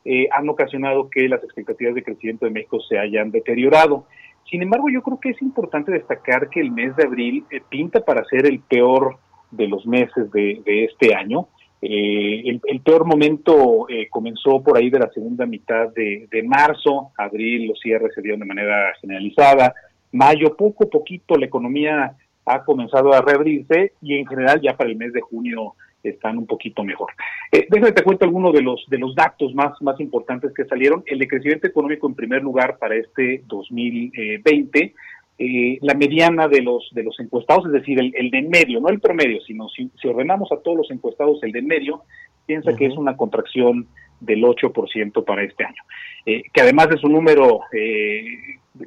[0.04, 4.06] eh, han ocasionado que las expectativas de crecimiento de México se hayan deteriorado
[4.52, 8.00] sin embargo, yo creo que es importante destacar que el mes de abril eh, pinta
[8.04, 9.16] para ser el peor
[9.50, 11.48] de los meses de, este año.
[11.80, 17.68] Eh, el, peor momento eh, comenzó por ahí de la segunda mitad de, marzo, abril
[17.68, 19.74] los cierres se dieron de manera generalizada,
[20.12, 24.90] mayo poco a poquito la economía ha comenzado a reabrirse y en general ya para
[24.90, 27.12] el mes de junio están un poquito mejor.
[27.50, 31.02] Eh, déjame te cuento algunos de los de los datos más más importantes que salieron.
[31.06, 34.94] El de crecimiento económico en primer lugar para este 2020.
[35.38, 38.88] Eh, la mediana de los de los encuestados, es decir, el, de en medio, no
[38.88, 42.02] el promedio, sino si, ordenamos a todos los encuestados el de en medio,
[42.46, 43.88] piensa que es una contracción
[44.20, 45.82] del 8% para este año,
[46.26, 48.24] eh, que además es un número eh,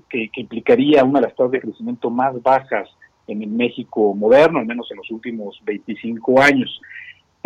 [0.08, 2.88] que, que, implicaría una de las tasas de crecimiento más bajas
[3.28, 6.82] en el México moderno, al menos en los últimos 25 años.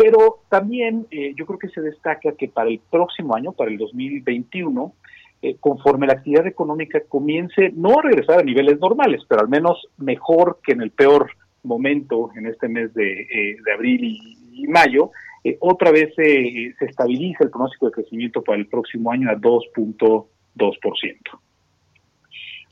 [0.00, 3.76] Pero también eh, yo creo que se destaca que para el próximo año, para el
[3.76, 4.94] 2021,
[5.42, 9.88] eh, conforme la actividad económica comience no a regresar a niveles normales, pero al menos
[9.98, 11.30] mejor que en el peor
[11.64, 14.18] momento, en este mes de, eh, abril
[14.54, 15.10] y, mayo,
[15.58, 20.26] otra vez se estabiliza el pronóstico de crecimiento para el próximo año a 2.2%.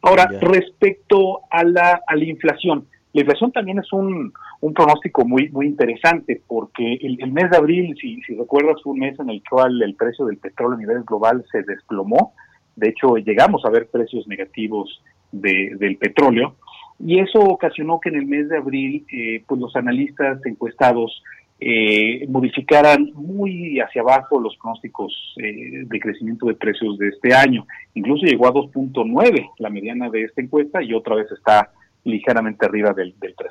[0.01, 5.67] Ahora, respecto a la, a la inflación, la inflación también es un, pronóstico muy muy
[5.67, 9.81] interesante porque el, mes de abril, si, si recuerdas, fue un mes en el cual
[9.83, 12.35] el precio del petróleo a nivel global se desplomó.
[12.77, 16.57] De hecho, llegamos a ver precios negativos del petróleo
[16.99, 21.23] y eso ocasionó que en el mes de abril eh, pues los analistas encuestados
[21.61, 27.67] eh, modificaran muy hacia abajo los pronósticos eh, de crecimiento de precios de este año.
[27.95, 31.73] Incluso llegó a 2.9 la mediana de esta encuesta y otra vez está
[32.05, 33.49] ligeramente arriba del, del 3%.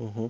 [0.00, 0.26] Mm-hmm.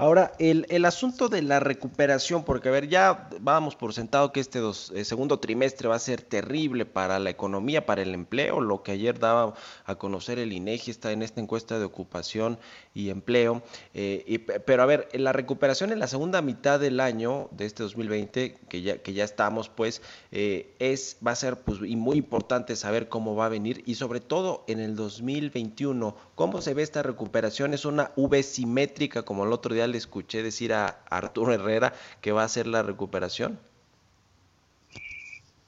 [0.00, 4.40] Ahora, el, el, asunto de la recuperación, porque a ver, ya vamos por sentado que
[4.40, 8.62] este dos, eh, segundo trimestre va a ser terrible para la economía, para el empleo,
[8.62, 9.52] lo que ayer daba
[9.84, 12.58] a conocer el INEGI está en esta encuesta de ocupación
[12.94, 13.62] y empleo.
[13.92, 18.56] Eh, pero a ver, la recuperación en la segunda mitad del año de este 2020,
[18.70, 20.00] que ya, que ya estamos, pues,
[20.32, 23.96] eh, es, va a ser pues, y muy importante saber cómo va a venir y
[23.96, 27.74] sobre todo en el 2021, cómo se ve esta recuperación.
[27.74, 32.32] Es una V simétrica, como el otro día le escuché decir a Arturo Herrera que
[32.32, 33.58] va a ser la recuperación?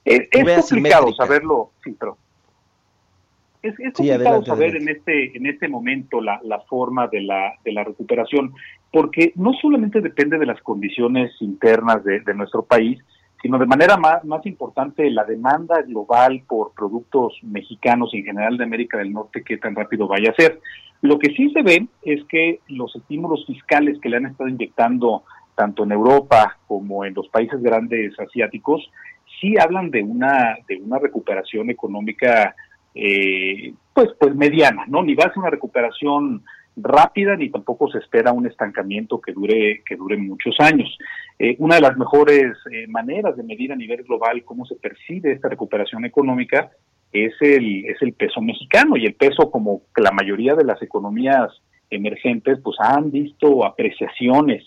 [0.05, 0.27] Es,
[0.69, 2.17] complicado saberlo, sí, pero
[3.61, 7.85] es, complicado saber en este en este momento la, la forma de la, de la
[7.85, 8.53] recuperación,
[8.91, 13.01] porque no solamente depende de las condiciones internas de, de nuestro país,
[13.43, 18.63] sino de manera más, importante la demanda global por productos mexicanos y en general de
[18.63, 20.61] América del Norte, qué tan rápido vaya a ser.
[21.01, 25.23] Lo que sí se ve es que los estímulos fiscales que le han estado inyectando
[25.55, 28.89] tanto en Europa como en los países grandes asiáticos
[29.41, 32.55] sí hablan de una de una recuperación económica
[32.95, 35.03] eh, pues pues mediana, ¿no?
[35.03, 36.43] Ni va a ser una recuperación
[36.75, 40.97] rápida ni tampoco se espera un estancamiento que dure que dure muchos años.
[41.39, 45.31] Eh, una de las mejores eh, maneras de medir a nivel global cómo se percibe
[45.31, 46.71] esta recuperación económica
[47.11, 51.51] es el, es el peso mexicano y el peso como la mayoría de las economías
[51.89, 54.63] emergentes pues han visto apreciaciones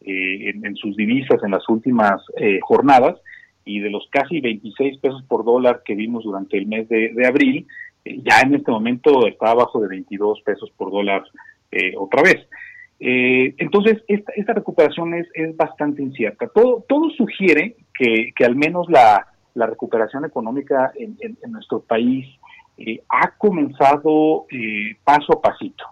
[0.00, 2.22] eh, en, sus divisas en las últimas
[2.62, 3.16] jornadas
[3.64, 7.66] y de los casi 26 pesos por dólar que vimos durante el mes de, abril,
[8.04, 11.22] ya en este momento está abajo de 22 pesos por dólar
[11.96, 12.46] otra vez.
[12.98, 16.48] entonces, esta, recuperación es, es bastante incierta.
[16.48, 21.16] Todo, todo sugiere que, que al menos la, la recuperación económica en,
[21.50, 22.26] nuestro país
[22.78, 25.84] eh, ha comenzado eh, paso a pasito.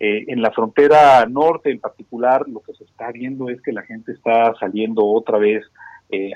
[0.00, 3.82] Eh, en la frontera norte en particular, lo que se está viendo es que la
[3.82, 5.64] gente está saliendo otra vez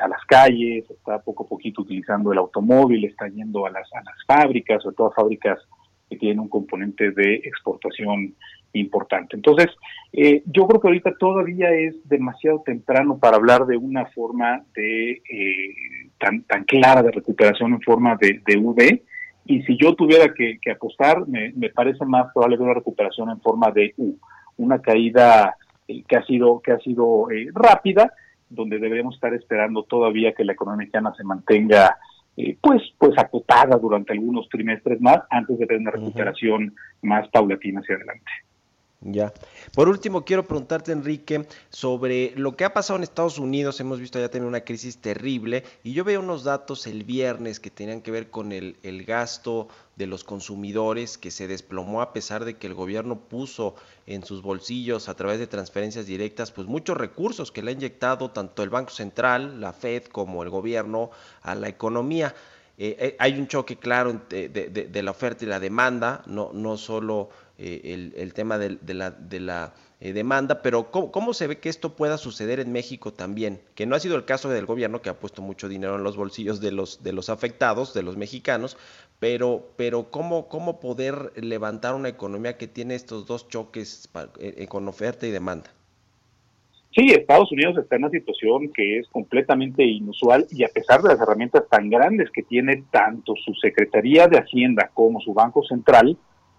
[0.00, 4.02] a las calles, está poco a poquito utilizando el automóvil, está yendo a las, a
[4.02, 5.58] las fábricas, sobre todo fábricas
[6.08, 8.34] que tienen un componente de exportación
[8.72, 9.36] importante.
[9.36, 9.68] Entonces,
[10.12, 15.12] eh, yo creo que ahorita todavía es demasiado temprano para hablar de una forma de
[15.12, 15.74] eh,
[16.18, 19.02] tan, tan clara de recuperación en forma de, de V.
[19.46, 23.94] Y si yo tuviera que, apostar, me, parece más probable una recuperación en forma de
[23.96, 24.16] U,
[24.58, 28.12] una caída eh, que ha sido que ha sido rápida,
[28.50, 31.96] donde debemos estar esperando todavía que la economía mexicana se mantenga
[32.60, 37.96] pues pues acotada durante algunos trimestres más antes de ver una recuperación más paulatina hacia
[37.96, 38.30] adelante.
[39.00, 39.32] Ya.
[39.74, 43.78] Por último, quiero preguntarte, Enrique, sobre lo que ha pasado en Estados Unidos.
[43.78, 47.70] Hemos visto ya tener una crisis terrible y yo veo unos datos el viernes que
[47.70, 52.56] tenían que ver con el, gasto de los consumidores que se desplomó a pesar de
[52.56, 57.52] que el gobierno puso en sus bolsillos a través de transferencias directas pues muchos recursos
[57.52, 61.10] que le ha inyectado tanto el Banco Central, la Fed como el gobierno
[61.42, 62.34] a la economía.
[62.80, 66.76] Eh, eh, hay un choque claro de, de, la oferta y la demanda, no, no
[66.76, 71.96] solo eh, el, tema de, la, de la demanda, pero ¿cómo, se ve que esto
[71.96, 73.60] pueda suceder en México también?
[73.74, 76.16] Que no ha sido el caso del gobierno, que ha puesto mucho dinero en los
[76.16, 78.76] bolsillos de los, de los afectados, de los mexicanos,
[79.18, 84.08] pero, pero ¿cómo, ¿cómo poder levantar una economía que tiene estos dos choques
[84.68, 85.70] con oferta y demanda?
[86.98, 91.10] Sí, Estados Unidos está en una situación que es completamente inusual y a pesar de
[91.10, 96.16] las herramientas tan grandes que tiene tanto su Secretaría de Hacienda como su Banco Central,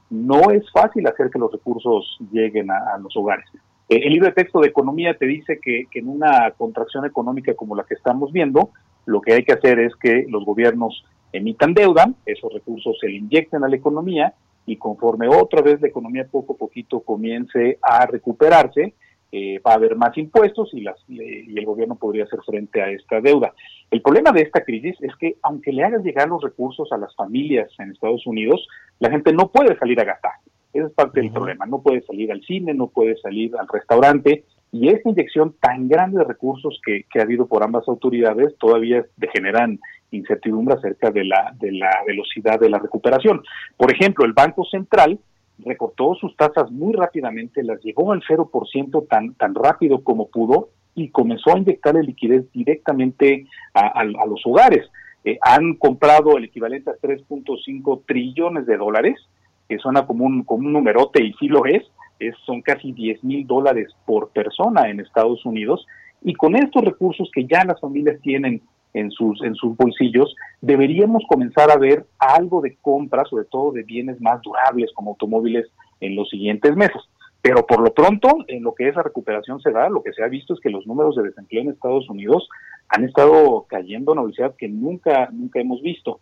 [0.10, 3.45] no es fácil hacer que los recursos lleguen a, los hogares.
[3.88, 7.54] Eh, el libro de texto de economía te dice que, que, en una contracción económica
[7.54, 8.69] como la que estamos viendo,
[9.06, 13.17] lo que hay que hacer es que los gobiernos emitan deuda, esos recursos se le
[13.17, 14.34] inyecten a la economía
[14.65, 18.93] y conforme otra vez la economía poco a poquito comience a recuperarse,
[19.31, 22.89] eh, va a haber más impuestos y, las, y el gobierno podría hacer frente a
[22.89, 23.53] esta deuda.
[23.91, 27.15] El problema de esta crisis es que aunque le hagas llegar los recursos a las
[27.15, 28.67] familias en Estados Unidos,
[28.99, 30.33] la gente no puede salir a gastar.
[30.73, 31.65] Ese es parte del problema.
[31.65, 34.43] No puede salir al cine, no puede salir al restaurante.
[34.71, 39.03] Y esta inyección tan grande de recursos que, que ha habido por ambas autoridades todavía
[39.33, 39.79] generan
[40.11, 43.41] incertidumbre acerca de la, de la velocidad de la recuperación.
[43.77, 45.19] Por ejemplo, el Banco Central
[45.65, 51.10] recortó sus tasas muy rápidamente, las llevó al 0% tan, tan rápido como pudo y
[51.10, 54.89] comenzó a inyectarle liquidez directamente a, los hogares.
[55.24, 59.20] Eh, han comprado el equivalente a 3.5 trillones de dólares,
[59.68, 61.84] que suena como un, como un numerote y sí lo es,
[62.20, 65.86] es son casi 10 mil dólares por persona en Estados Unidos,
[66.22, 68.62] y con estos recursos que ya las familias tienen
[68.93, 73.83] en sus, en sus bolsillos, deberíamos comenzar a ver algo de compra, sobre todo de
[73.83, 75.67] bienes más durables como automóviles,
[76.01, 77.01] en los siguientes meses.
[77.41, 80.27] Pero por lo pronto, en lo que esa recuperación se da, lo que se ha
[80.27, 82.49] visto es que los números de desempleo en Estados Unidos
[82.89, 86.19] han estado cayendo a una velocidad que nunca, nunca hemos visto.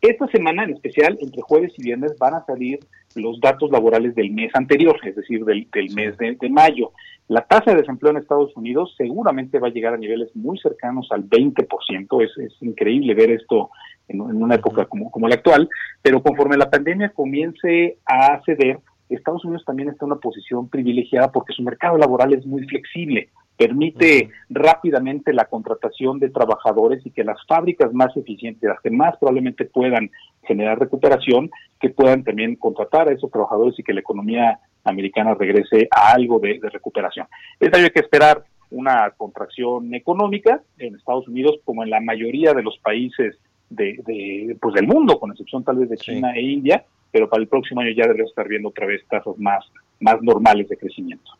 [0.00, 2.78] Esta semana en especial, entre jueves y viernes, van a salir
[3.16, 6.92] los datos laborales del mes anterior, es decir, del, mes de, mayo.
[7.30, 11.06] La tasa de desempleo en Estados Unidos seguramente va a llegar a niveles muy cercanos
[11.12, 12.24] al 20%.
[12.24, 13.70] Es, es increíble ver esto
[14.08, 15.68] en, una época como, como la actual,
[16.02, 21.30] pero conforme la pandemia comience a ceder, Estados Unidos también está en una posición privilegiada
[21.30, 23.28] porque su mercado laboral es muy flexible,
[23.60, 29.18] permite rápidamente la contratación de trabajadores y que las fábricas más eficientes, las que más
[29.18, 30.10] probablemente puedan
[30.44, 35.88] generar recuperación, que puedan también contratar a esos trabajadores y que la economía americana regrese
[35.90, 37.26] a algo de, recuperación.
[37.60, 42.62] Es hay que esperar una contracción económica en Estados Unidos como en la mayoría de
[42.62, 43.36] los países
[43.68, 46.82] de, pues del mundo, con excepción tal vez de China e India,
[47.12, 50.66] pero para el próximo año ya deberíamos estar viendo otra vez tasas más, más normales
[50.70, 51.30] de crecimiento.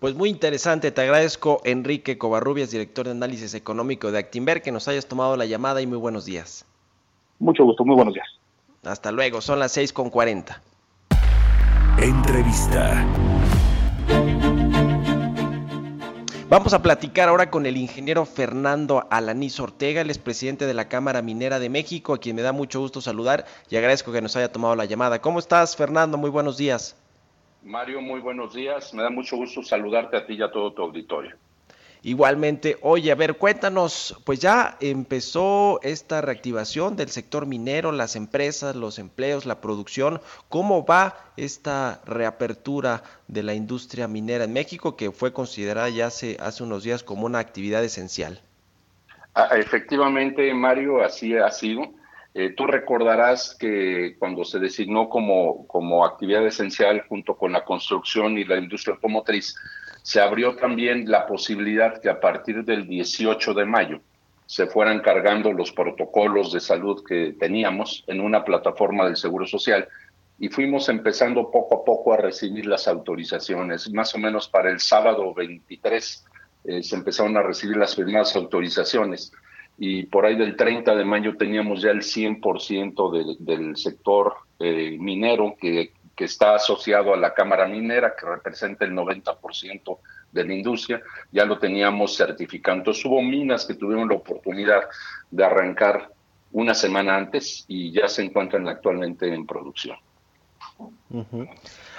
[0.00, 4.88] Pues muy interesante, te agradezco Enrique Covarrubias, director de análisis económico de Actinver, que nos
[4.88, 6.64] hayas tomado la llamada y muy buenos días.
[7.38, 8.26] Mucho gusto, muy buenos días.
[8.82, 10.58] Hasta luego, son las 6.40.
[12.00, 13.06] Entrevista.
[16.48, 21.20] Vamos a platicar ahora con el ingeniero Fernando Alaniz Ortega, el presidente de la Cámara
[21.20, 24.50] Minera de México, a quien me da mucho gusto saludar y agradezco que nos haya
[24.50, 25.20] tomado la llamada.
[25.20, 26.16] ¿Cómo estás, Fernando?
[26.16, 26.96] Muy buenos días.
[27.62, 28.94] Mario, muy buenos días.
[28.94, 31.36] Me da mucho gusto saludarte a ti y a todo tu auditorio.
[32.02, 38.74] Igualmente, oye, a ver, cuéntanos, pues ya empezó esta reactivación del sector minero, las empresas,
[38.74, 40.22] los empleos, la producción.
[40.48, 46.38] ¿Cómo va esta reapertura de la industria minera en México que fue considerada ya hace,
[46.40, 48.40] hace unos días como una actividad esencial?
[49.34, 51.82] Ah, efectivamente, Mario, así ha sido.
[52.32, 58.38] Eh, tú recordarás que cuando se designó como, como actividad esencial junto con la construcción
[58.38, 59.56] y la industria automotriz,
[60.02, 64.00] se abrió también la posibilidad que a partir del 18 de mayo
[64.46, 69.88] se fueran cargando los protocolos de salud que teníamos en una plataforma del Seguro Social
[70.38, 73.92] y fuimos empezando poco a poco a recibir las autorizaciones.
[73.92, 76.24] Más o menos para el sábado 23
[76.64, 79.32] eh, se empezaron a recibir las primeras autorizaciones
[79.82, 84.96] y por ahí del 30 de mayo teníamos ya el 100% del, del sector eh,
[85.00, 89.98] minero que está asociado a la Cámara Minera, que representa el 90%
[90.32, 91.02] de la industria,
[91.32, 92.92] ya lo teníamos certificando.
[93.04, 94.82] hubo minas que tuvieron la oportunidad
[95.30, 96.12] de arrancar
[96.52, 99.96] una semana antes y ya se encuentran actualmente en producción.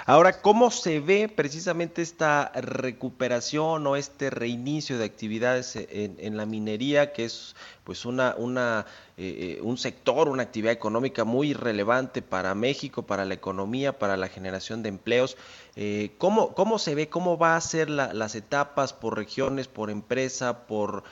[0.04, 7.12] Ahora, ¿cómo se ve precisamente esta recuperación o este reinicio de actividades en, la minería,
[7.12, 8.84] que es pues una, una
[9.16, 14.16] eh, eh, un sector, una actividad económica muy relevante para México, para la economía, para
[14.16, 15.36] la generación de empleos?
[15.76, 20.66] Eh, ¿cómo, ¿Cómo se ve, cómo va a ser las etapas por regiones, por empresa,
[20.66, 21.04] por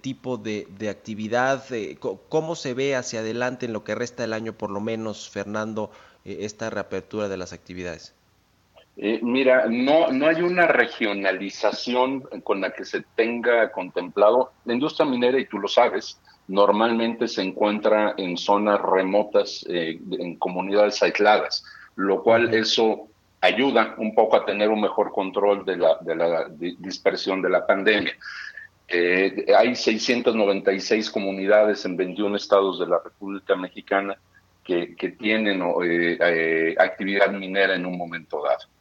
[0.00, 1.64] tipo de, de actividad?
[2.28, 5.92] ¿Cómo se ve hacia adelante en lo que resta del año, por lo menos, Fernando?
[6.24, 8.15] esta reapertura de las actividades?
[8.98, 14.52] Eh, mira, no, no hay una regionalización con la que se tenga contemplado.
[14.64, 16.18] La industria minera, y tú lo sabes,
[16.48, 21.62] normalmente se encuentra en zonas remotas, eh, en comunidades aisladas,
[21.96, 23.08] lo cual eso
[23.42, 27.66] ayuda un poco a tener un mejor control de la, de la dispersión de la
[27.66, 28.16] pandemia.
[28.88, 34.16] Eh, hay 696 comunidades en 21 estados de la República Mexicana
[34.64, 35.60] que, que tienen
[36.78, 38.75] actividad minera en un momento dado.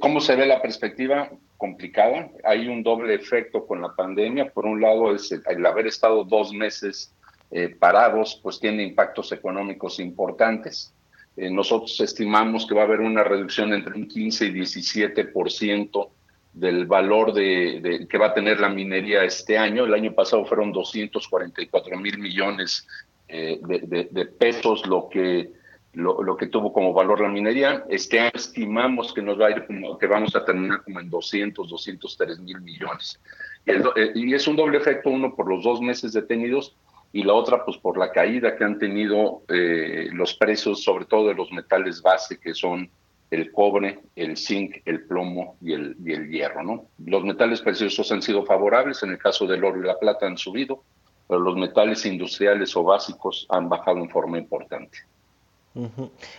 [0.00, 1.30] ¿Cómo se ve la perspectiva?
[1.56, 2.30] Complicada.
[2.44, 4.50] Hay un doble efecto con la pandemia.
[4.50, 7.12] Por un lado, es el, haber estado dos meses
[7.50, 10.94] eh, parados, pues tiene impactos económicos importantes.
[11.36, 16.08] Eh, nosotros estimamos que va a haber una reducción entre un 15 y 17%
[16.52, 19.84] del valor de, que va a tener la minería este año.
[19.84, 22.86] El año pasado fueron 244 mil millones
[23.28, 25.50] eh, de, pesos, lo que
[25.94, 27.84] lo, que tuvo como valor la minería.
[27.88, 29.66] Este estimamos que nos va a ir
[30.00, 33.20] que vamos a terminar como en 200, 203 mil millones.
[33.66, 36.74] Eh, y, es un doble efecto, uno por los dos meses detenidos
[37.12, 41.28] y la otra pues por la caída que han tenido eh, los precios, sobre todo
[41.28, 42.88] de los metales base, que son
[43.30, 46.62] el cobre, el zinc, el plomo y el, y el hierro.
[46.62, 46.86] ¿no?
[47.04, 50.38] Los metales preciosos han sido favorables, en el caso del oro y la plata han
[50.38, 50.82] subido,
[51.28, 54.98] pero los metales industriales o básicos han bajado en forma importante.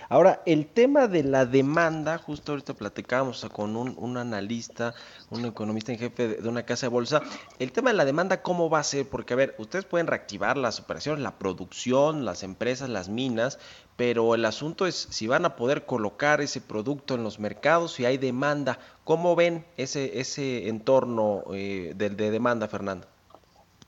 [0.09, 4.93] Ahora, el tema de la demanda, justo ahorita platicábamos con un, analista,
[5.31, 7.21] un economista en jefe de, una casa de bolsa,
[7.57, 9.09] el tema de la demanda, ¿cómo va a ser?
[9.09, 13.57] Porque, a ver, ustedes pueden reactivar las operaciones, la producción, las empresas, las minas,
[13.95, 18.05] pero el asunto es si van a poder colocar ese producto en los mercados, si
[18.05, 18.77] hay demanda.
[19.03, 23.07] ¿Cómo ven ese, ese entorno eh, de demanda, Fernando?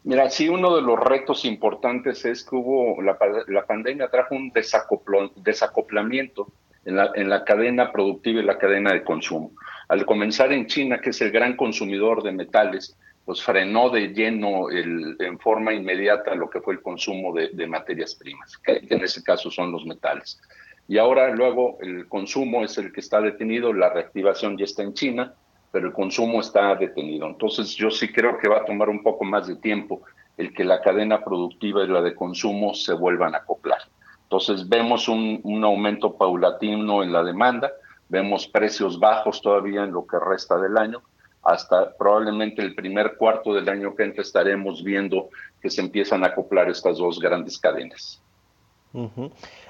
[0.06, 3.18] Mira, sí, uno de los retos importantes es que hubo, la,
[3.66, 6.48] pandemia trajo un desacoplamiento
[6.86, 9.54] en la, en la cadena productiva y la cadena de consumo.
[9.88, 12.96] Al comenzar en China, que es el gran consumidor de metales,
[13.26, 17.66] pues frenó de lleno el, en forma inmediata lo que fue el consumo de, de
[17.66, 20.40] materias primas, que, en ese caso son los metales.
[20.88, 24.94] Y ahora luego el consumo es el que está detenido, la reactivación ya está en
[24.94, 25.34] China,
[25.76, 27.28] pero el consumo está detenido.
[27.28, 30.04] Entonces yo sí creo que va a tomar un poco más de tiempo
[30.38, 33.80] el que la cadena productiva y la de consumo se vuelvan a acoplar.
[34.24, 37.74] Entonces vemos un, aumento paulatino en la demanda,
[38.08, 41.02] vemos precios bajos todavía en lo que resta del año,
[41.44, 45.28] hasta probablemente el primer cuarto del año que entra estaremos viendo
[45.62, 48.24] que se empiezan a acoplar estas dos grandes cadenas.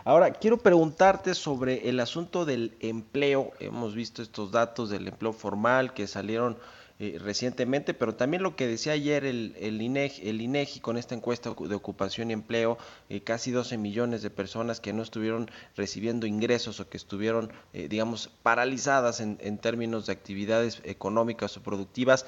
[0.04, 3.52] Ahora, quiero preguntarte sobre el asunto del empleo.
[3.60, 6.58] Hemos visto estos datos del empleo formal que salieron
[6.98, 11.54] eh, recientemente, pero también lo que decía ayer el, el, INEGI, el con esta encuesta
[11.54, 12.78] de ocupación y empleo,
[13.10, 17.90] eh, casi 12 millones de personas que no estuvieron recibiendo ingresos o que estuvieron, eh,
[17.90, 22.26] digamos, paralizadas en términos de actividades económicas o productivas.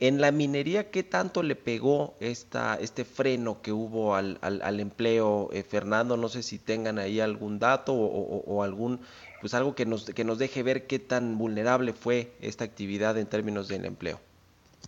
[0.00, 4.38] En la minería, ¿qué tanto le pegó esta, este freno que hubo al,
[4.80, 6.16] empleo, eh, Fernando?
[6.16, 9.00] No sé si tengan ahí algún dato o, algún,
[9.40, 13.26] pues algo que nos, que nos deje ver qué tan vulnerable fue esta actividad en
[13.26, 14.20] términos del empleo.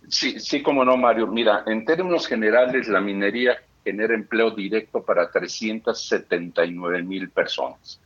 [0.09, 1.27] Sí, sí, como no, Mario.
[1.27, 8.01] Mira, en términos generales, la minería genera empleo directo para 379 mil personas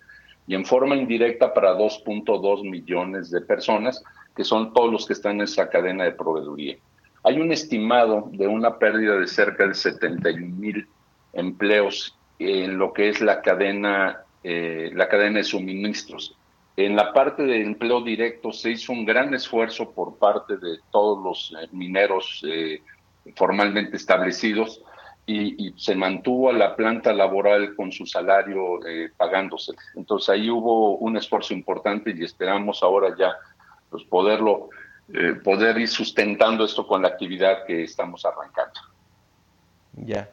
[0.48, 4.04] y en forma indirecta para 2.2 millones de personas,
[4.36, 6.78] que son todos los que están en esa cadena de proveeduría.
[7.24, 10.88] Hay un estimado de una pérdida de cerca de 71 mil
[11.34, 16.36] empleos en lo que es la cadena, eh, la de suministros.
[16.76, 21.24] En la parte de empleo directo se hizo un gran esfuerzo por parte de todos
[21.24, 22.82] los eh, mineros eh,
[23.36, 24.82] formalmente establecidos
[25.28, 28.80] y, se mantuvo a la planta laboral con su salario
[29.16, 29.74] pagándose.
[29.96, 33.36] Entonces ahí hubo un esfuerzo importante y esperamos ahora ya
[33.90, 34.70] pues, poderlo
[35.14, 38.80] eh, poder ir sustentando esto con la actividad que estamos arrancando.
[39.94, 40.30] Ya.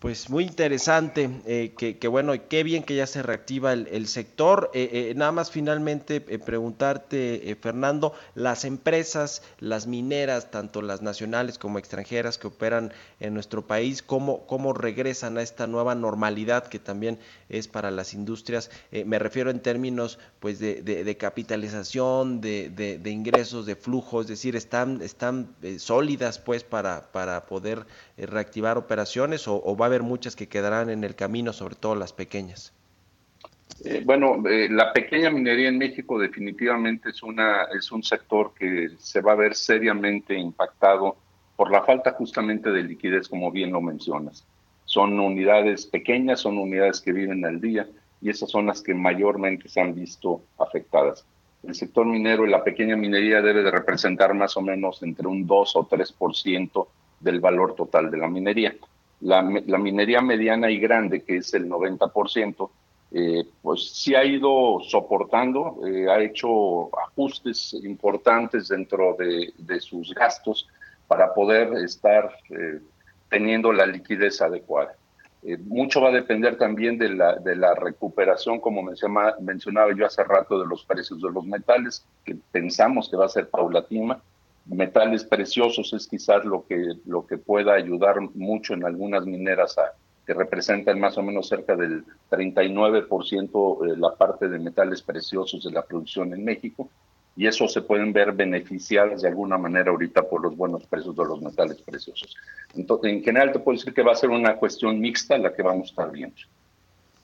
[0.00, 4.70] Pues muy interesante, eh, que, bueno, qué bien que ya se reactiva el, sector.
[4.72, 12.38] Eh, nada más finalmente preguntarte, Fernando, las empresas, las mineras, tanto las nacionales como extranjeras
[12.38, 17.18] que operan en nuestro país, cómo, cómo regresan a esta nueva normalidad que también
[17.50, 18.70] es para las industrias.
[18.92, 25.02] Eh, me refiero en términos pues de, capitalización, de, ingresos, de flujo, es decir, están,
[25.02, 27.84] están eh, sólidas pues para, para poder
[28.16, 32.12] eh, reactivar operaciones o, a haber muchas que quedarán en el camino, sobre todo las
[32.12, 32.72] pequeñas.
[34.04, 39.32] bueno, la pequeña minería en México definitivamente es, una, es un sector que se va
[39.32, 41.16] a ver seriamente impactado
[41.56, 44.46] por la falta justamente de liquidez, como bien lo mencionas.
[44.86, 47.86] Son unidades pequeñas, son unidades que viven al día
[48.22, 51.26] y esas son las que mayormente se han visto afectadas.
[51.62, 55.46] El sector minero y la pequeña minería debe de representar más o menos entre un
[55.46, 56.86] 2 o 3%
[57.20, 58.74] del valor total de la minería.
[59.20, 62.70] La, minería mediana y grande, que es el 90%,
[63.12, 70.68] eh, pues sí ha ido soportando, eh, ha hecho ajustes importantes dentro de, sus gastos
[71.06, 72.80] para poder estar eh,
[73.28, 74.94] teniendo la liquidez adecuada.
[75.42, 80.04] Eh, mucho va a depender también de la, de la recuperación, como mencionaba, mencionaba yo
[80.04, 84.20] hace rato, de los precios de los metales, que pensamos que va a ser paulatina.
[84.70, 89.76] Metales preciosos es quizás lo que, lo que pueda ayudar mucho en algunas mineras
[90.24, 95.72] que representan más o menos cerca del 39% de la parte de metales preciosos de
[95.72, 96.88] la producción en México
[97.36, 101.24] y eso se pueden ver beneficiadas de alguna manera ahorita por los buenos precios de
[101.24, 102.36] los metales preciosos.
[102.76, 105.62] Entonces, en general te puedo decir que va a ser una cuestión mixta la que
[105.62, 106.36] vamos a estar viendo.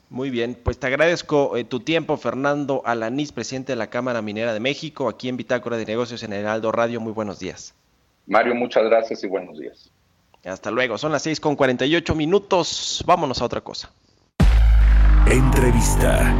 [0.08, 4.54] Muy bien, pues te agradezco eh, tu tiempo, Fernando Alanís, presidente de la Cámara Minera
[4.54, 7.00] de México, aquí en Bitácora de Negocios en Heraldo Radio.
[7.00, 7.74] Muy buenos días.
[8.26, 9.90] Mario, muchas gracias y buenos días.
[10.44, 13.02] Hasta luego, son las 6 con 48 minutos.
[13.04, 13.90] Vámonos a otra cosa.
[15.28, 16.32] Entrevista.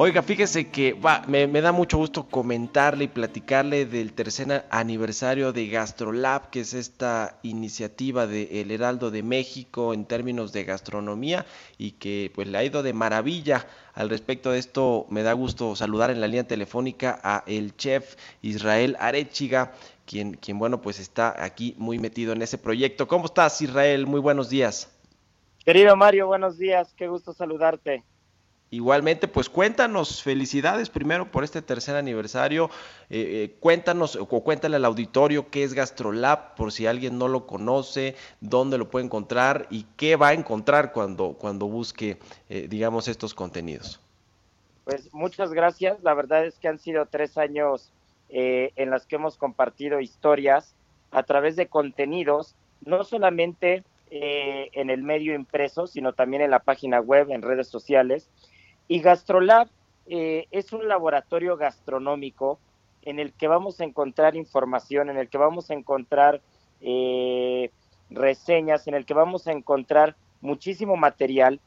[0.00, 0.96] Oiga, fíjese que
[1.26, 7.40] me, da mucho gusto comentarle y platicarle del tercer aniversario de GastroLab, que es esta
[7.42, 11.46] iniciativa de El Heraldo de México en términos de gastronomía
[11.78, 13.66] y que pues le ha ido de maravilla.
[13.92, 18.14] Al respecto de esto, me da gusto saludar en la línea telefónica a el chef
[18.40, 19.72] Israel Arechiga,
[20.06, 23.08] quien, quien bueno, pues está aquí muy metido en ese proyecto.
[23.08, 24.06] ¿Cómo estás, Israel?
[24.06, 24.96] Muy buenos días.
[25.64, 28.04] Querido Mario, buenos días, qué gusto saludarte.
[28.70, 32.68] Igualmente, pues cuéntanos, felicidades primero por este tercer aniversario.
[33.08, 37.46] Eh, eh, cuéntanos o cuéntale al auditorio qué es GastroLab, por si alguien no lo
[37.46, 42.18] conoce, dónde lo puede encontrar y qué va a encontrar cuando, cuando busque,
[42.50, 44.00] eh, digamos, estos contenidos.
[44.84, 46.02] Pues muchas gracias.
[46.02, 47.90] La verdad es que han sido tres años
[48.30, 50.74] en los que hemos compartido historias
[51.12, 52.54] a través de contenidos,
[52.84, 57.68] no solamente eh, en el medio impreso, sino también en la página web, en redes
[57.68, 58.30] sociales.
[58.88, 59.68] Y GastroLab
[60.06, 62.58] eh, es un laboratorio gastronómico
[63.02, 66.40] en el que vamos a encontrar información, en el que vamos a encontrar
[66.80, 67.70] eh,
[68.08, 71.60] reseñas, en el que vamos a encontrar muchísimo material,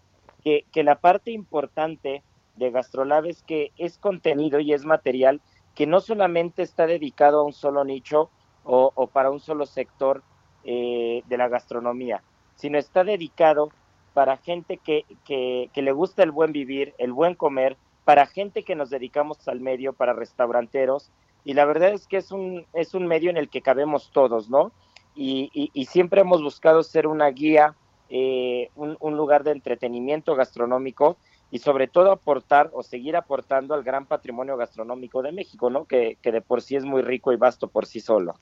[0.44, 2.24] que, la parte importante
[2.56, 5.40] de GastroLab es que es contenido y es material
[5.76, 8.32] que no solamente está dedicado a un solo nicho
[8.64, 10.24] o, para un solo sector
[10.64, 12.24] de la gastronomía,
[12.56, 13.70] sino está dedicado
[14.14, 18.76] para gente que, que, le gusta el buen vivir, el buen comer, para gente que
[18.76, 21.12] nos dedicamos al medio, para restauranteros.
[21.44, 24.50] Y la verdad es que es un, es un medio en el que cabemos todos,
[24.50, 24.72] ¿no?
[25.16, 27.76] Y, y, siempre hemos buscado ser una guía,
[28.10, 31.18] eh, un, un, lugar de entretenimiento gastronómico
[31.52, 35.84] y sobre todo aportar o seguir aportando al gran patrimonio gastronómico de México, ¿no?
[35.84, 38.36] Que, que de por sí es muy rico y vasto por sí solo.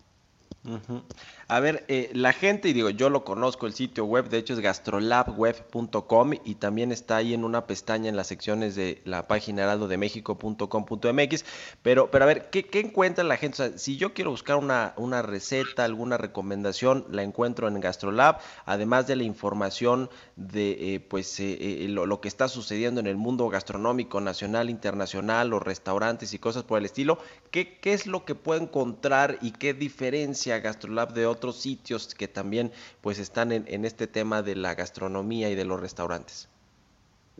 [1.47, 4.53] A ver, eh, la gente, y digo, yo lo conozco, el sitio web, de hecho
[4.53, 9.63] es gastrolabweb.com y también está ahí en una pestaña en las secciones de la página
[9.63, 11.45] heraldodemexico.com.mx,
[11.81, 13.63] pero, pero a ver, ¿qué, encuentra la gente?
[13.63, 18.39] O sea, si yo quiero buscar una, una receta, alguna recomendación, la encuentro en Gastrolab,
[18.65, 23.47] además de la información de eh, pues eh, lo, que está sucediendo en el mundo
[23.47, 27.17] gastronómico nacional, internacional, los restaurantes y cosas por el estilo,
[27.49, 32.27] ¿qué, qué es lo que puedo encontrar y qué diferencia GastroLab de otros sitios que
[32.27, 32.71] también
[33.01, 36.49] pues están en, este tema de la gastronomía y de los restaurantes?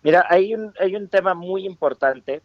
[0.04, 2.44] Mira, hay un, hay un tema muy importante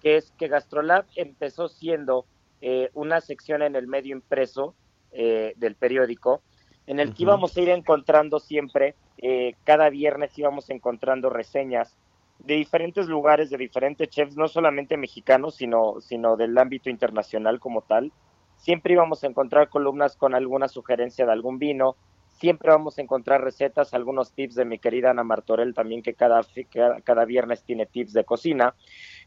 [0.00, 2.26] que es que GastroLab empezó siendo
[2.60, 4.74] eh, una sección en el medio impreso
[5.10, 6.40] eh, del periódico
[6.86, 11.96] en el que íbamos a ir encontrando siempre, eh, cada viernes íbamos encontrando reseñas
[12.40, 17.82] de diferentes lugares, de diferentes chefs, no solamente mexicanos, sino, sino del ámbito internacional como
[17.82, 18.12] tal
[18.64, 21.96] siempre íbamos a encontrar columnas con alguna sugerencia de algún vino,
[22.30, 26.40] siempre vamos a encontrar recetas, algunos tips de mi querida Ana Martorell también que cada,
[27.04, 28.74] cada, viernes tiene tips de cocina,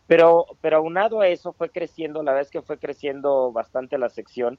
[0.07, 4.57] pero, pero aunado a eso fue creciendo, la vez que fue creciendo bastante la sección.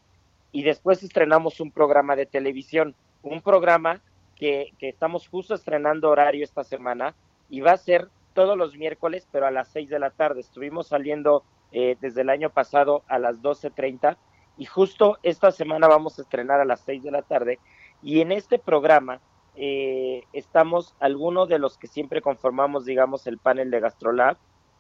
[0.53, 4.01] Y después estrenamos un programa de televisión, un programa
[4.37, 7.17] que, que estamos justo estrenando horario esta semana
[7.51, 10.41] y va a ser todos los miércoles, pero a las 6 de la tarde.
[10.41, 14.17] Estuvimos saliendo eh, desde el año pasado a las 12.30
[14.59, 17.59] y justo esta semana vamos a estrenar a las 6 de la tarde
[18.03, 19.21] y en este programa
[19.55, 24.37] eh, estamos algunos de los que siempre conformamos, digamos, el panel de Gastrolab,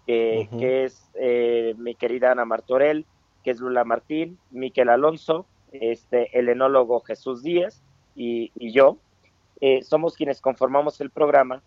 [0.06, 3.04] que es eh, mi querida Ana Martorell,
[3.44, 7.82] que es Lula Martín, Miquel Alonso, este, el enólogo Jesús Díaz
[8.14, 8.96] y, yo.
[9.60, 11.62] Eh, somos quienes conformamos el programa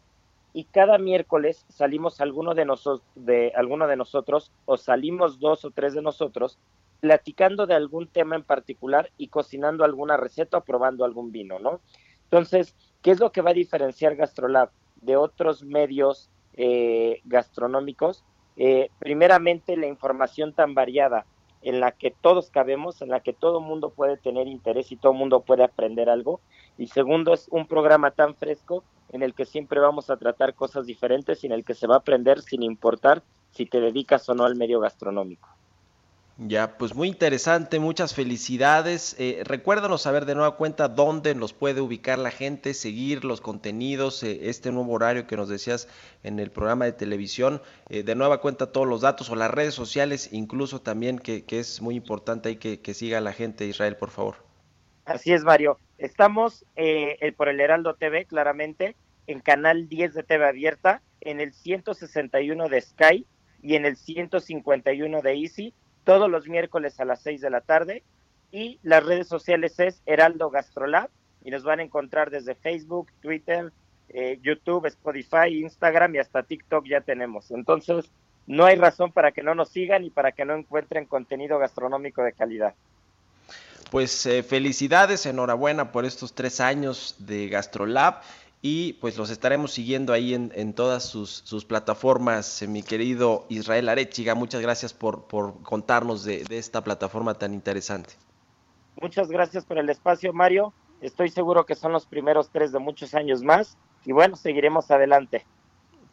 [0.53, 5.71] y cada miércoles salimos alguno de, nosotros de, alguno de nosotros o salimos dos o
[5.71, 6.57] tres de nosotros
[7.01, 11.81] platicando de algún tema en particular y cocinando alguna receta o probando algún vino, ¿no?
[12.25, 14.69] Entonces, ¿qué es lo que va a diferenciar GastroLab
[15.01, 18.23] de otros medios eh, gastronómicos?
[18.55, 21.25] Eh, primeramente, la información tan variada
[21.63, 25.13] en la que todos cabemos, en la que todo mundo puede tener interés y todo
[25.13, 26.39] mundo puede aprender algo.
[26.77, 30.85] Y segundo, es un programa tan fresco en el que siempre vamos a tratar cosas
[30.85, 34.35] diferentes y en el que se va a aprender sin importar si te dedicas o
[34.35, 35.49] no al medio gastronómico.
[36.47, 39.15] Ya, pues muy interesante, muchas felicidades.
[39.19, 44.23] Eh, recuérdanos saber de nueva cuenta dónde nos puede ubicar la gente, seguir los contenidos,
[44.23, 45.87] eh, este nuevo horario que nos decías
[46.23, 47.61] en el programa de televisión.
[47.89, 51.79] Eh, de nueva cuenta todos los datos o las redes sociales, incluso también, que, es
[51.79, 54.37] muy importante ahí que, que siga la gente Israel, por favor.
[55.05, 55.77] Así es, Mario.
[55.99, 56.65] Estamos
[57.37, 58.95] por el Heraldo TV, claramente,
[59.27, 63.27] en Canal 10 de TV Abierta, en el 161 de Sky
[63.61, 65.73] y en el 151 de Easy
[66.03, 68.03] todos los miércoles a las 6 de la tarde
[68.51, 71.09] y las redes sociales es Heraldo Gastrolab
[71.43, 73.71] y nos van a encontrar desde Facebook, Twitter,
[74.09, 77.51] eh, YouTube, Spotify, Instagram y hasta TikTok ya tenemos.
[77.51, 78.11] Entonces,
[78.47, 82.23] no hay razón para que no nos sigan y para que no encuentren contenido gastronómico
[82.23, 82.73] de calidad.
[83.89, 88.21] Pues eh, felicidades, enhorabuena por estos tres años de GastroLab
[88.61, 94.35] y pues los estaremos siguiendo ahí en, todas sus, plataformas, eh, mi querido Israel Arechiga.
[94.35, 95.25] Muchas gracias por,
[95.63, 98.13] contarnos de, de esta plataforma tan interesante.
[99.01, 100.73] Muchas gracias por el espacio, Mario.
[101.01, 105.45] Estoy seguro que son los primeros tres de muchos años más y bueno, seguiremos adelante.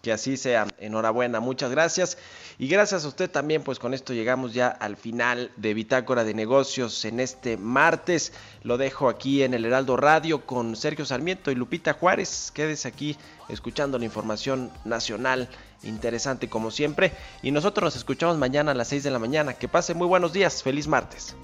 [0.02, 0.66] Que así sea.
[0.78, 2.18] Enhorabuena, muchas gracias.
[2.58, 6.34] Y gracias a usted también, pues con esto llegamos ya al final de Bitácora de
[6.34, 8.32] Negocios en este martes.
[8.62, 12.50] Lo dejo aquí en el Heraldo Radio con Sergio Sarmiento y Lupita Juárez.
[12.52, 13.16] Quédese aquí
[13.48, 15.48] escuchando la información nacional
[15.82, 17.12] interesante como siempre.
[17.42, 19.54] Y nosotros nos escuchamos mañana a las 6 de la mañana.
[19.54, 20.62] Que pase muy buenos días.
[20.62, 21.36] Feliz martes.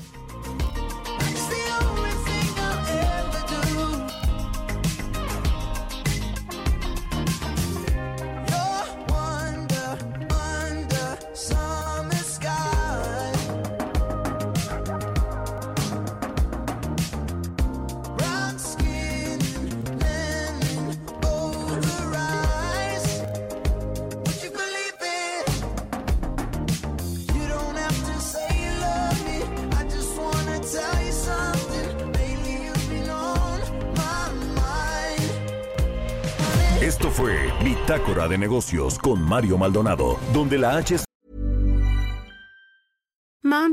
[38.29, 41.04] De negocios con Mario Maldonado, donde la H